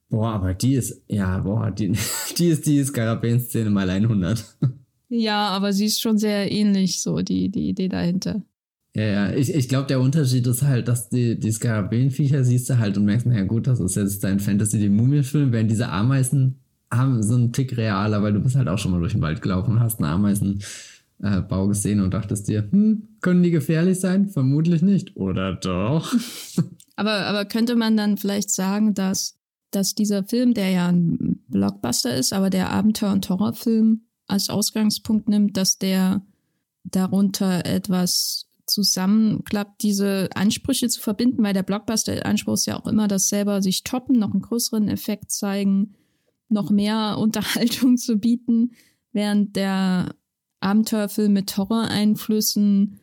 [0.10, 1.94] Boah, aber die ist, ja, boah, die,
[2.38, 4.44] die ist die Skarabäen-Szene mal 100.
[5.08, 8.42] Ja, aber sie ist schon sehr ähnlich, so die, die Idee dahinter.
[8.96, 12.80] Ja, ja, ich, ich glaube, der Unterschied ist halt, dass die, die Skarabäenviecher siehst du
[12.80, 16.60] halt und merkst, naja gut, das ist jetzt dein Fantasy, die Mumienfilm, während diese Ameisen
[16.92, 19.42] haben so einen Tick realer, weil du bist halt auch schon mal durch den Wald
[19.42, 20.66] gelaufen und hast einen Ameisenbau
[21.22, 24.30] äh, gesehen und dachtest dir, hm, können die gefährlich sein?
[24.30, 25.16] Vermutlich nicht.
[25.18, 26.14] Oder doch?
[26.96, 29.40] aber, aber könnte man dann vielleicht sagen, dass
[29.72, 35.28] dass dieser Film, der ja ein Blockbuster ist, aber der Abenteuer- und Horrorfilm als Ausgangspunkt
[35.28, 36.22] nimmt, dass der
[36.84, 43.30] darunter etwas zusammenklappt, diese Ansprüche zu verbinden, weil der Blockbuster-Anspruch ist ja auch immer, dass
[43.30, 45.96] selber sich toppen, noch einen größeren Effekt zeigen,
[46.50, 48.72] noch mehr Unterhaltung zu bieten,
[49.12, 50.16] während der
[50.60, 53.00] Abenteuerfilm mit Horror-Einflüssen,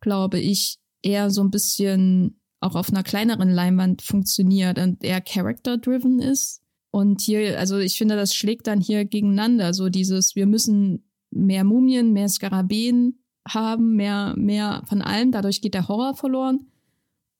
[0.00, 6.20] glaube ich, eher so ein bisschen auch auf einer kleineren Leinwand funktioniert und eher character-driven
[6.20, 6.62] ist.
[6.90, 9.74] Und hier, also ich finde, das schlägt dann hier gegeneinander.
[9.74, 13.18] So dieses, wir müssen mehr Mumien, mehr Skarabäen
[13.48, 15.32] haben, mehr, mehr von allem.
[15.32, 16.66] Dadurch geht der Horror verloren.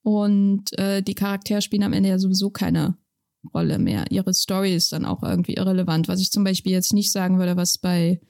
[0.02, 2.96] Und äh, die Charaktere spielen am Ende ja sowieso keine
[3.54, 4.04] Rolle mehr.
[4.10, 6.08] Ihre Story ist dann auch irgendwie irrelevant.
[6.08, 8.20] Was ich zum Beispiel jetzt nicht sagen würde, was bei,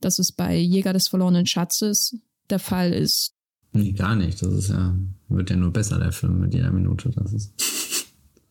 [0.00, 2.16] dass es bei Jäger des verlorenen Schatzes
[2.50, 3.34] der Fall ist.
[3.72, 4.42] Nee, gar nicht.
[4.42, 4.96] Das ist ja,
[5.28, 7.10] wird ja nur besser, der Film mit jeder Minute.
[7.10, 7.52] Das ist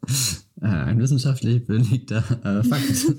[0.61, 3.13] äh, ein wissenschaftlich belegter äh, Fakt.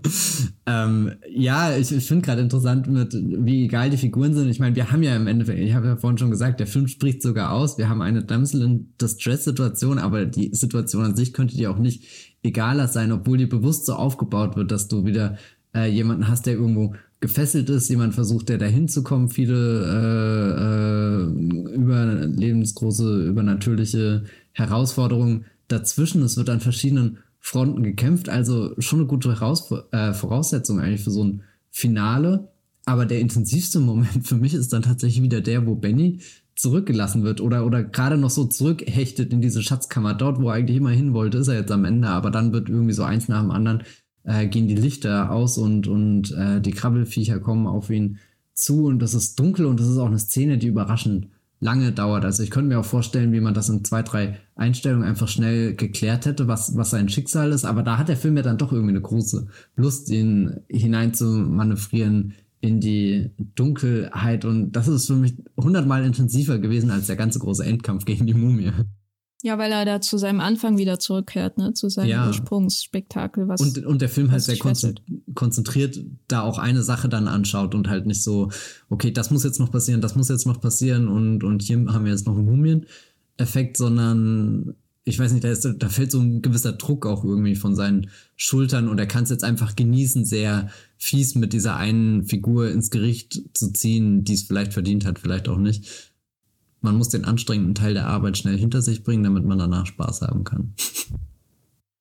[0.66, 4.48] ähm, ja, ich, ich finde gerade interessant, mit, wie egal die Figuren sind.
[4.48, 6.88] Ich meine, wir haben ja im Endeffekt, ich habe ja vorhin schon gesagt, der Film
[6.88, 7.78] spricht sogar aus.
[7.78, 12.04] Wir haben eine Damsel in Distress-Situation, aber die Situation an sich könnte dir auch nicht
[12.42, 15.36] egaler sein, obwohl die bewusst so aufgebaut wird, dass du wieder
[15.74, 21.74] äh, jemanden hast, der irgendwo gefesselt ist, jemand versucht, der da hinzukommen, viele äh, äh,
[21.74, 26.22] überlebensgroße, übernatürliche Herausforderungen dazwischen.
[26.22, 31.10] Es wird an verschiedenen Fronten gekämpft, also schon eine gute Heraus äh, Voraussetzung eigentlich für
[31.10, 32.48] so ein Finale.
[32.86, 36.20] Aber der intensivste Moment für mich ist dann tatsächlich wieder der, wo Benny
[36.56, 40.14] zurückgelassen wird oder, oder gerade noch so zurückhechtet in diese Schatzkammer.
[40.14, 42.68] Dort, wo er eigentlich immer hin wollte, ist er jetzt am Ende, aber dann wird
[42.68, 43.82] irgendwie so eins nach dem anderen
[44.24, 48.18] äh, gehen die Lichter aus und, und äh, die Krabbelfiecher kommen auf ihn
[48.54, 51.28] zu und das ist dunkel und das ist auch eine Szene, die überraschend
[51.60, 52.24] lange dauert.
[52.24, 55.74] Also ich könnte mir auch vorstellen, wie man das in zwei, drei Einstellungen einfach schnell
[55.74, 57.64] geklärt hätte, was, was sein Schicksal ist.
[57.64, 59.46] Aber da hat der Film ja dann doch irgendwie eine große
[59.76, 64.44] Lust, ihn hinein zu manövrieren in die Dunkelheit.
[64.44, 68.34] Und das ist für mich hundertmal intensiver gewesen als der ganze große Endkampf gegen die
[68.34, 68.72] Mumie.
[69.42, 71.72] Ja, weil er da zu seinem Anfang wieder zurückkehrt, ne?
[71.72, 72.26] Zu seinem ja.
[72.26, 73.48] Ursprungsspektakel.
[73.48, 74.58] Was, und, und der Film halt sehr
[75.34, 78.50] konzentriert da auch eine Sache dann anschaut und halt nicht so,
[78.90, 82.04] okay, das muss jetzt noch passieren, das muss jetzt noch passieren und, und hier haben
[82.04, 84.74] wir jetzt noch einen Mumien-Effekt, sondern
[85.04, 88.10] ich weiß nicht, da, ist, da fällt so ein gewisser Druck auch irgendwie von seinen
[88.36, 90.68] Schultern und er kann es jetzt einfach genießen, sehr
[90.98, 95.48] fies mit dieser einen Figur ins Gericht zu ziehen, die es vielleicht verdient hat, vielleicht
[95.48, 96.09] auch nicht
[96.80, 100.22] man muss den anstrengenden Teil der Arbeit schnell hinter sich bringen, damit man danach Spaß
[100.22, 100.74] haben kann.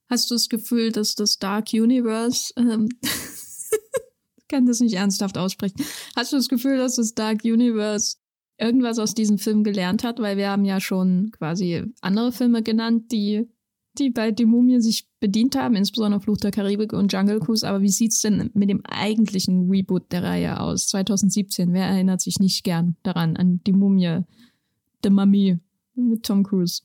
[0.09, 2.89] Hast du das Gefühl, dass das Dark Universe, ähm,
[4.49, 5.83] kann das nicht ernsthaft aussprechen,
[6.15, 8.17] hast du das Gefühl, dass das Dark Universe
[8.57, 10.19] irgendwas aus diesem Film gelernt hat?
[10.19, 13.47] Weil wir haben ja schon quasi andere Filme genannt, die,
[13.99, 17.67] die bei Die Mumie sich bedient haben, insbesondere Fluch der Karibik und Jungle Cruise.
[17.67, 20.87] Aber wie sieht's denn mit dem eigentlichen Reboot der Reihe aus?
[20.87, 24.23] 2017, wer erinnert sich nicht gern daran, an Die Mumie?
[25.03, 25.59] The Mummy
[25.95, 26.81] mit Tom Cruise.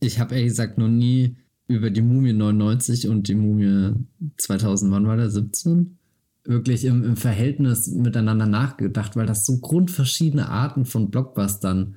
[0.00, 3.94] Ich habe ehrlich gesagt noch nie über die Mumie 99 und die Mumie
[4.36, 5.98] 2000, wann war der, 17?
[6.44, 11.96] Wirklich im, im Verhältnis miteinander nachgedacht, weil das so grundverschiedene Arten von Blockbustern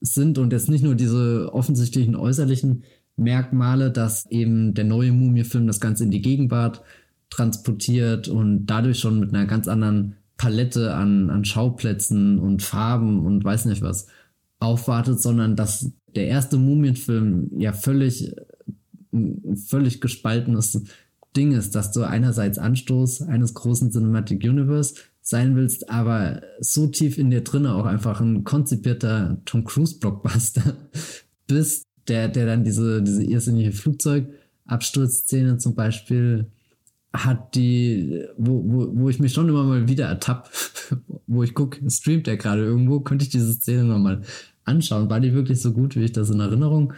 [0.00, 2.84] sind und jetzt nicht nur diese offensichtlichen äußerlichen
[3.16, 6.82] Merkmale, dass eben der neue Mumie-Film das Ganze in die Gegenwart
[7.28, 13.44] transportiert und dadurch schon mit einer ganz anderen Palette an, an Schauplätzen und Farben und
[13.44, 14.06] weiß nicht was
[14.60, 18.32] aufwartet, sondern dass der erste Mumienfilm ja völlig,
[19.66, 20.82] völlig gespaltenes
[21.36, 27.18] Ding ist, dass du einerseits Anstoß eines großen Cinematic Universe sein willst, aber so tief
[27.18, 30.76] in dir drin auch einfach ein konzipierter Tom Cruise Blockbuster
[31.46, 36.46] bist, der, der dann diese, diese irrsinnige Flugzeugabsturzszene zum Beispiel
[37.12, 40.50] hat die, wo, wo, wo ich mich schon immer mal wieder ertapp,
[41.26, 44.22] wo ich gucke, streamt der gerade irgendwo, könnte ich diese Szene nochmal
[44.70, 45.10] anschauen.
[45.10, 46.92] War die wirklich so gut, wie ich das in Erinnerung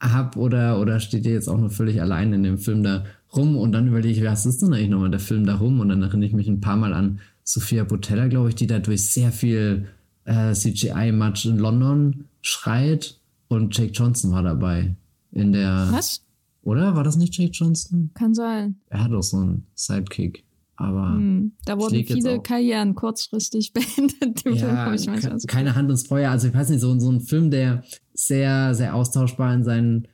[0.00, 0.38] habe?
[0.38, 3.04] Oder, oder steht die jetzt auch nur völlig allein in dem Film da
[3.34, 3.56] rum?
[3.56, 5.80] Und dann überlege ich, was ist denn eigentlich nochmal der Film da rum?
[5.80, 8.78] Und dann erinnere ich mich ein paar Mal an Sophia Botella, glaube ich, die da
[8.78, 9.88] durch sehr viel
[10.24, 13.18] äh, CGI-Match in London schreit.
[13.48, 14.94] Und Jake Johnson war dabei.
[15.32, 15.88] In der.
[15.90, 16.22] Was?
[16.62, 16.96] Oder?
[16.96, 18.10] War das nicht Jake Johnson?
[18.14, 18.76] Kann sein.
[18.88, 20.44] Er hat auch so einen Sidekick.
[20.76, 24.44] Aber hm, da wurden viele Karrieren kurzfristig beendet.
[24.44, 26.30] Ja, Film, keine Hand ins Feuer.
[26.30, 30.08] Also ich weiß nicht, so, so ein Film, der sehr, sehr austauschbar in seinen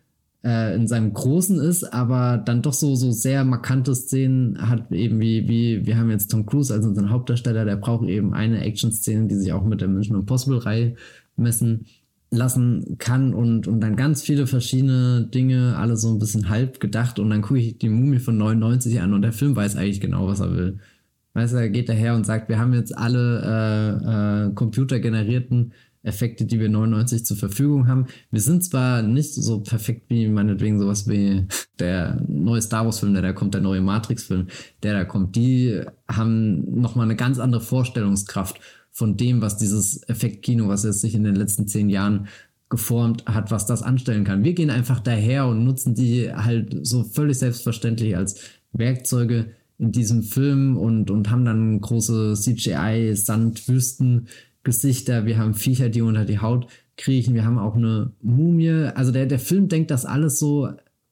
[0.45, 5.21] äh, in seinem Großen ist, aber dann doch so, so sehr markante Szenen hat, eben
[5.21, 9.29] wie, wie, wir haben jetzt Tom Cruise als unseren Hauptdarsteller, der braucht eben eine Action-Szene,
[9.29, 10.97] die sich auch mit der Mission Impossible-Reihe
[11.37, 11.87] messen
[12.33, 17.19] lassen kann und, und dann ganz viele verschiedene Dinge, alle so ein bisschen halb gedacht
[17.19, 20.27] und dann gucke ich die Mumie von 99 an und der Film weiß eigentlich genau,
[20.27, 20.79] was er will.
[21.35, 25.73] Weißt du, er geht daher und sagt, wir haben jetzt alle äh, äh, computergenerierten
[26.03, 28.07] Effekte, die wir 99 zur Verfügung haben.
[28.31, 31.47] Wir sind zwar nicht so perfekt wie meinetwegen sowas wie
[31.79, 34.49] der neue Star Wars Film, der da kommt, der neue Matrix Film,
[34.83, 35.37] der da kommt.
[35.37, 38.59] Die haben nochmal eine ganz andere Vorstellungskraft
[38.93, 42.29] von dem, was dieses Effektkino, was jetzt sich in den letzten zehn Jahren
[42.69, 44.45] geformt hat, was das anstellen kann.
[44.45, 48.41] Wir gehen einfach daher und nutzen die halt so völlig selbstverständlich als
[48.73, 54.29] Werkzeuge in diesem Film und, und haben dann große CGI, Sandwüsten,
[54.63, 56.67] Gesichter, wir haben Viecher, die unter die Haut
[56.97, 58.91] kriechen, wir haben auch eine Mumie.
[58.95, 60.71] Also der, der Film denkt das alles so,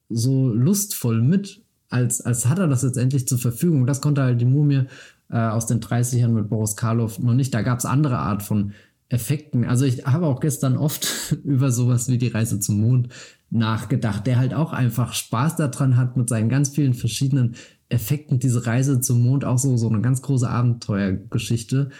[0.09, 3.87] so lustvoll mit, als, als hat er das jetzt endlich zur Verfügung.
[3.87, 4.85] Das konnte halt die Mumie
[5.31, 7.55] äh, aus den 30ern mit Boris Karloff noch nicht.
[7.55, 8.72] Da gab es andere Art von
[9.09, 9.64] Effekten.
[9.64, 13.09] Also ich habe auch gestern oft über sowas wie die Reise zum Mond
[13.51, 17.57] nachgedacht, der halt auch einfach Spaß daran hat mit seinen ganz vielen verschiedenen
[17.89, 18.39] Effekten.
[18.39, 21.91] Diese Reise zum Mond auch so, so eine ganz große Abenteuergeschichte,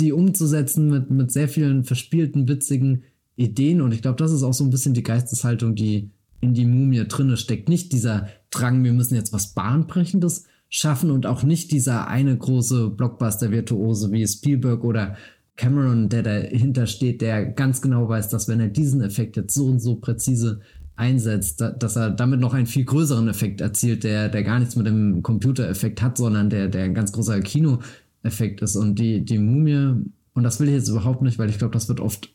[0.00, 3.04] die umzusetzen mit, mit sehr vielen verspielten, witzigen
[3.36, 3.80] Ideen.
[3.80, 6.10] Und ich glaube, das ist auch so ein bisschen die Geisteshaltung, die
[6.40, 7.68] in die Mumie drinne steckt.
[7.68, 12.90] Nicht dieser Drang, wir müssen jetzt was Bahnbrechendes schaffen und auch nicht dieser eine große
[12.90, 15.16] Blockbuster-Virtuose wie Spielberg oder
[15.56, 19.66] Cameron, der dahinter steht, der ganz genau weiß, dass wenn er diesen Effekt jetzt so
[19.66, 20.60] und so präzise
[20.94, 24.86] einsetzt, dass er damit noch einen viel größeren Effekt erzielt, der, der gar nichts mit
[24.86, 28.76] dem Computereffekt hat, sondern der, der ein ganz großer Kinoeffekt ist.
[28.76, 30.04] Und die, die Mumie,
[30.34, 32.30] und das will ich jetzt überhaupt nicht, weil ich glaube, das wird oft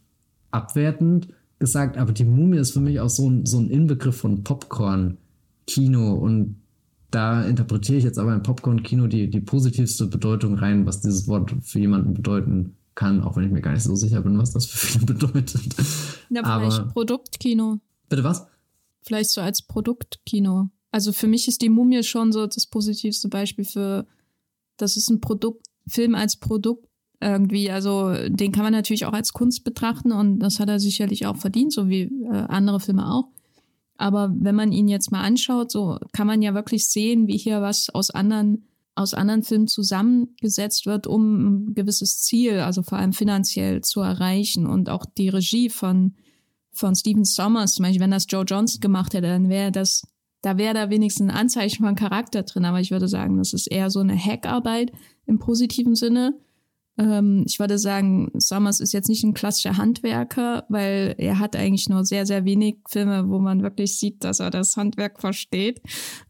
[0.52, 1.28] abwertend
[1.60, 6.14] gesagt, aber die Mumie ist für mich auch so ein, so ein Inbegriff von Popcorn-Kino
[6.14, 6.56] und
[7.14, 11.54] da interpretiere ich jetzt aber im Popcorn-Kino die, die positivste Bedeutung rein, was dieses Wort
[11.62, 14.66] für jemanden bedeuten kann, auch wenn ich mir gar nicht so sicher bin, was das
[14.66, 15.76] für viele bedeutet.
[16.30, 17.80] Ja, vielleicht aber, Produktkino.
[18.10, 18.48] Bitte was?
[19.04, 20.70] Vielleicht so als Produktkino.
[20.92, 24.08] Also für mich ist die Mumie schon so das positivste Beispiel für,
[24.78, 26.88] das ist ein Produkt, Film als Produkt
[27.20, 27.70] irgendwie.
[27.70, 31.38] Also den kann man natürlich auch als Kunst betrachten und das hat er sicherlich auch
[31.38, 33.30] verdient, so wie äh, andere Filme auch.
[33.98, 37.62] Aber wenn man ihn jetzt mal anschaut, so kann man ja wirklich sehen, wie hier
[37.62, 43.14] was aus anderen, aus anderen Filmen zusammengesetzt wird, um ein gewisses Ziel, also vor allem
[43.14, 44.66] finanziell zu erreichen.
[44.66, 46.16] Und auch die Regie von,
[46.72, 50.04] von Steven Sommers, zum Beispiel, wenn das Joe Johnson gemacht hätte, dann wäre das,
[50.42, 52.66] da wäre da wenigstens ein Anzeichen von Charakter drin.
[52.66, 54.92] Aber ich würde sagen, das ist eher so eine Hackarbeit
[55.26, 56.36] im positiven Sinne
[56.98, 61.90] ähm, ich würde sagen, Summers ist jetzt nicht ein klassischer Handwerker, weil er hat eigentlich
[61.90, 65.82] nur sehr, sehr wenig Filme, wo man wirklich sieht, dass er das Handwerk versteht.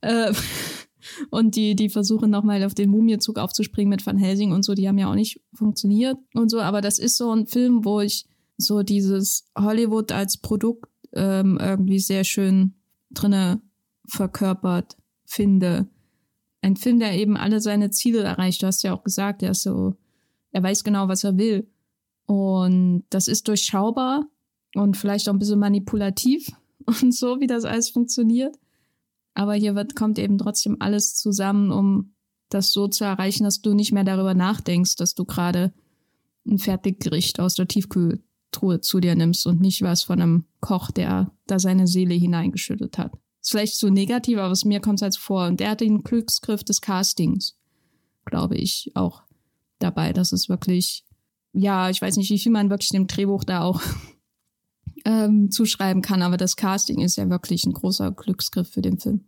[0.01, 0.33] Äh,
[1.31, 4.87] und die, die versuchen nochmal auf den Mumienzug aufzuspringen mit Van Helsing und so, die
[4.87, 6.61] haben ja auch nicht funktioniert und so.
[6.61, 8.25] Aber das ist so ein Film, wo ich
[8.57, 12.75] so dieses Hollywood als Produkt ähm, irgendwie sehr schön
[13.11, 13.61] drinne
[14.07, 14.95] verkörpert
[15.25, 15.87] finde.
[16.61, 18.61] Ein Film, der eben alle seine Ziele erreicht.
[18.61, 19.95] Du hast ja auch gesagt, der ist so
[20.53, 21.67] er weiß genau, was er will.
[22.25, 24.25] Und das ist durchschaubar
[24.75, 26.51] und vielleicht auch ein bisschen manipulativ
[27.01, 28.55] und so, wie das alles funktioniert.
[29.33, 32.13] Aber hier wird, kommt eben trotzdem alles zusammen, um
[32.49, 35.73] das so zu erreichen, dass du nicht mehr darüber nachdenkst, dass du gerade
[36.45, 41.31] ein Fertiggericht aus der Tiefkühltruhe zu dir nimmst und nicht was von einem Koch, der
[41.47, 43.13] da seine Seele hineingeschüttet hat.
[43.41, 45.47] Ist vielleicht so negativ, aber es mir kommt es halt vor.
[45.47, 47.57] Und der hat den Glücksgriff des Castings,
[48.25, 49.23] glaube ich, auch
[49.83, 50.13] dabei.
[50.13, 51.03] Das ist wirklich,
[51.53, 53.81] ja, ich weiß nicht, wie viel man wirklich dem Drehbuch da auch
[55.05, 59.25] ähm, zuschreiben kann, aber das Casting ist ja wirklich ein großer Glücksgriff für den Film.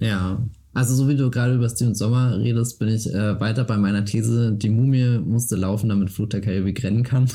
[0.00, 0.42] Ja,
[0.74, 4.04] also so wie du gerade über Steven Sommer redest, bin ich äh, weiter bei meiner
[4.04, 7.28] These, die Mumie musste laufen, damit Flut der Karibik rennen kann.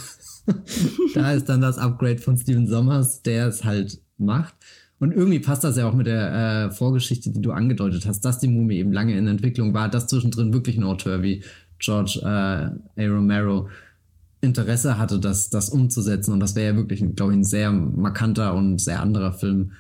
[1.14, 4.56] da ist dann das Upgrade von Steven Sommers, der es halt macht.
[5.00, 8.40] Und irgendwie passt das ja auch mit der äh, Vorgeschichte, die du angedeutet hast, dass
[8.40, 11.44] die Mumie eben lange in Entwicklung war, dass zwischendrin wirklich ein Autor wie
[11.80, 12.74] George äh, A.
[12.98, 13.70] Romero
[14.42, 16.34] Interesse hatte, das, das umzusetzen.
[16.34, 19.72] Und das wäre ja wirklich, glaube ich, ein sehr markanter und sehr anderer Film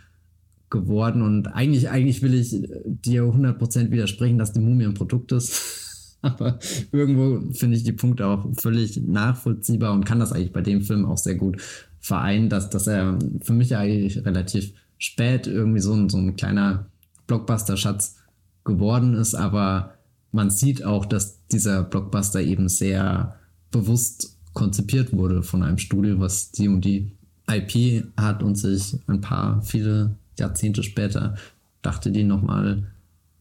[0.69, 1.21] geworden.
[1.21, 2.51] Und eigentlich, eigentlich will ich
[2.85, 6.17] dir 100% widersprechen, dass die Mumie ein Produkt ist.
[6.21, 6.59] Aber
[6.93, 11.05] irgendwo finde ich die Punkte auch völlig nachvollziehbar und kann das eigentlich bei dem Film
[11.05, 11.61] auch sehr gut
[11.99, 16.85] vereinen, dass, dass er für mich eigentlich relativ spät irgendwie so ein, so ein kleiner
[17.27, 18.17] Blockbuster-Schatz
[18.63, 19.95] geworden ist, aber
[20.33, 23.35] man sieht auch, dass dieser Blockbuster eben sehr
[23.71, 27.11] bewusst konzipiert wurde von einem Studio, was die und die
[27.49, 31.35] IP hat und sich ein paar, viele Jahrzehnte später
[31.81, 32.87] dachte, die nochmal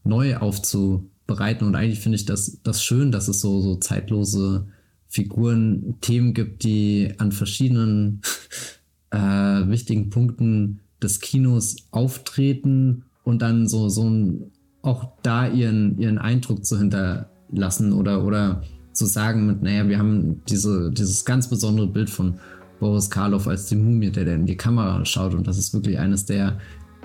[0.03, 1.67] neu aufzubereiten.
[1.67, 4.67] Und eigentlich finde ich das, das schön, dass es so, so zeitlose
[5.07, 8.21] Figuren, Themen gibt, die an verschiedenen
[9.09, 14.51] äh, wichtigen Punkten des Kinos auftreten und dann so, so ein,
[14.83, 18.61] auch da ihren, ihren Eindruck zu hinterlassen oder, oder
[18.91, 22.35] zu sagen mit, naja, wir haben diese, dieses ganz besondere Bild von
[22.79, 25.33] Boris Karloff als die Mumie, der, in die Kamera schaut.
[25.33, 26.59] Und das ist wirklich eines der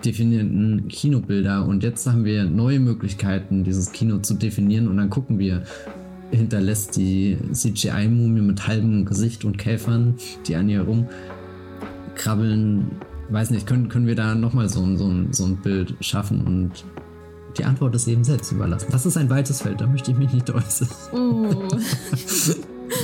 [0.05, 1.65] definierenden Kinobilder.
[1.67, 4.89] Und jetzt haben wir neue Möglichkeiten, dieses Kino zu definieren.
[4.89, 5.63] Und dann gucken wir,
[6.31, 10.17] hinterlässt die CGI-Mumie mit halbem Gesicht und Käfern,
[10.47, 10.87] die an ihr
[12.15, 12.91] rumkrabbeln,
[13.31, 16.45] weiß nicht, können, können wir da nochmal so, so, so ein Bild schaffen?
[16.45, 16.85] Und
[17.59, 18.89] die Antwort ist eben selbst überlassen.
[18.91, 20.89] Das ist ein weites Feld, da möchte ich mich nicht äußern.
[21.13, 21.69] Oh.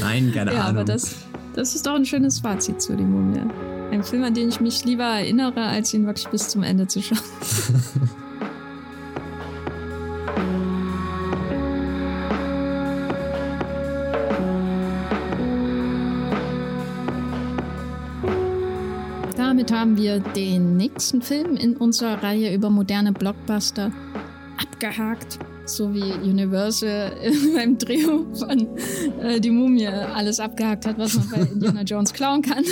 [0.00, 0.76] Nein, keine ja, Ahnung.
[0.76, 1.16] Aber das,
[1.54, 3.50] das ist doch ein schönes Fazit zu dem Mumie.
[3.90, 7.02] Ein Film, an den ich mich lieber erinnere, als ihn wirklich bis zum Ende zu
[7.02, 7.18] schauen.
[19.36, 23.92] Damit haben wir den nächsten Film in unserer Reihe über moderne Blockbuster
[24.64, 25.38] abgehakt.
[25.66, 27.12] So wie Universal
[27.54, 28.68] beim Drehbuch von
[29.20, 32.64] äh, Die Mumie alles abgehakt hat, was man bei Indiana Jones klauen kann.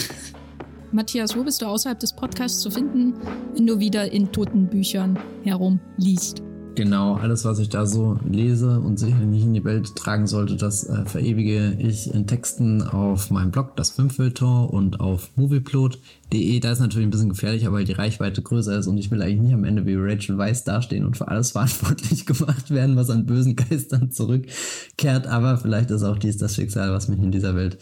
[0.93, 3.15] Matthias, wo bist du außerhalb des Podcasts zu finden,
[3.55, 6.43] wenn du wieder in toten Büchern herumliest?
[6.75, 10.57] Genau, alles, was ich da so lese und sicherlich nicht in die Welt tragen sollte,
[10.57, 16.61] das äh, verewige ich in Texten auf meinem Blog, das Filmfilter und auf movieplot.de.
[16.61, 19.43] Da ist natürlich ein bisschen gefährlicher, weil die Reichweite größer ist und ich will eigentlich
[19.43, 23.27] nicht am Ende wie Rachel Weisz dastehen und für alles verantwortlich gemacht werden, was an
[23.27, 25.27] bösen Geistern zurückkehrt.
[25.27, 27.77] Aber vielleicht ist auch dies das Schicksal, was mich in dieser Welt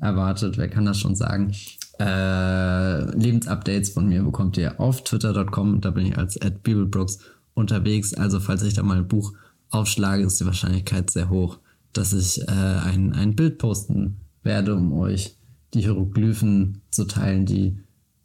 [0.00, 0.58] erwartet.
[0.58, 1.52] Wer kann das schon sagen?
[2.00, 5.80] Äh, Lebensupdates von mir bekommt ihr auf twitter.com.
[5.80, 7.20] Da bin ich als at bibelbrooks
[7.54, 8.14] unterwegs.
[8.14, 9.32] Also falls ich da mal ein Buch
[9.70, 11.58] aufschlage, ist die Wahrscheinlichkeit sehr hoch,
[11.92, 15.36] dass ich äh, ein, ein Bild posten werde, um euch
[15.74, 17.78] die Hieroglyphen zu teilen, die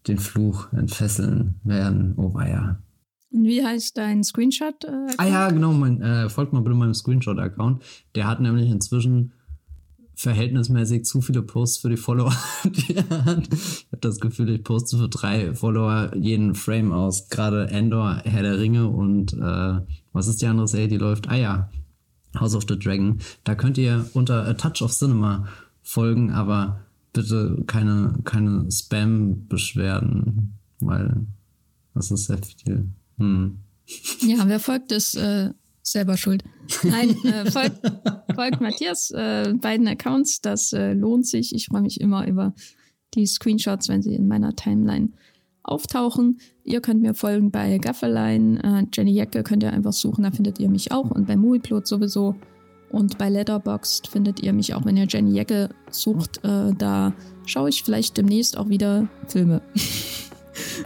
[0.07, 2.13] den Fluch entfesseln werden.
[2.17, 2.81] Oh weia.
[3.31, 4.85] Und wie heißt dein Screenshot?
[4.85, 7.83] Äh, ah ja, genau, mein, äh, folgt mal bitte meinem Screenshot-Account.
[8.15, 9.33] Der hat nämlich inzwischen
[10.17, 13.47] verhältnismäßig zu viele Posts für die Follower, die er hat.
[13.53, 17.29] Ich habe das Gefühl, ich poste für drei Follower jeden Frame aus.
[17.29, 19.79] Gerade Endor, Herr der Ringe und äh,
[20.13, 21.29] was ist die andere Serie, die läuft?
[21.29, 21.69] Ah ja,
[22.39, 23.19] House of the Dragon.
[23.43, 25.47] Da könnt ihr unter A Touch of Cinema
[25.83, 26.81] folgen, aber
[27.13, 31.27] bitte keine, keine Spam-Beschwerden, weil
[31.93, 32.89] das ist sehr viel.
[33.19, 33.59] Hm.
[34.21, 35.51] Ja, wer folgt, ist äh,
[35.91, 36.43] selber schuld.
[36.83, 37.79] Nein, äh, folgt,
[38.35, 40.41] folgt Matthias äh, beiden Accounts.
[40.41, 41.53] Das äh, lohnt sich.
[41.53, 42.53] Ich freue mich immer über
[43.13, 45.09] die Screenshots, wenn sie in meiner Timeline
[45.63, 46.39] auftauchen.
[46.63, 48.57] Ihr könnt mir folgen bei Gafferlein.
[48.57, 51.11] Äh, Jenny Jacke könnt ihr einfach suchen, da findet ihr mich auch.
[51.11, 52.35] Und bei Movieplot sowieso.
[52.89, 56.43] Und bei Letterboxd findet ihr mich auch, wenn ihr Jenny Jacke sucht.
[56.43, 57.13] Äh, da
[57.45, 59.61] schaue ich vielleicht demnächst auch wieder Filme.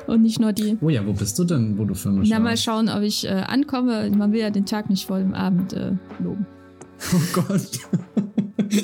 [0.08, 0.78] und nicht nur die.
[0.82, 2.32] Oh ja, wo bist du denn, wo du Filme schaust?
[2.32, 4.10] Na, mal schauen, ob ich äh, ankomme.
[4.12, 6.46] Man will ja den Tag nicht vor dem Abend äh, loben.
[7.14, 7.62] Oh Gott.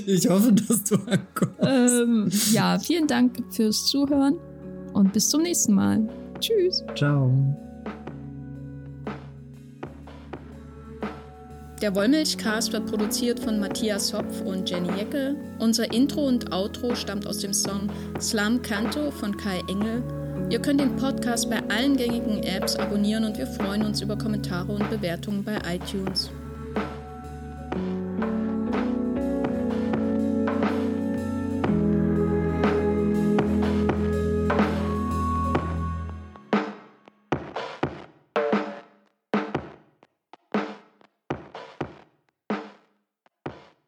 [0.05, 1.55] Ich hoffe, dass du ankommst.
[1.61, 4.35] Ähm, ja, vielen Dank fürs Zuhören
[4.91, 6.09] und bis zum nächsten Mal.
[6.41, 6.83] Tschüss.
[6.95, 7.31] Ciao.
[11.81, 15.35] Der Wollmilchcast wird produziert von Matthias Hopf und Jenny Jecke.
[15.59, 17.89] Unser Intro und Outro stammt aus dem Song
[18.19, 20.03] Slam Canto von Kai Engel
[20.49, 24.71] Ihr könnt den Podcast bei allen gängigen Apps abonnieren und wir freuen uns über Kommentare
[24.71, 26.29] und Bewertungen bei iTunes.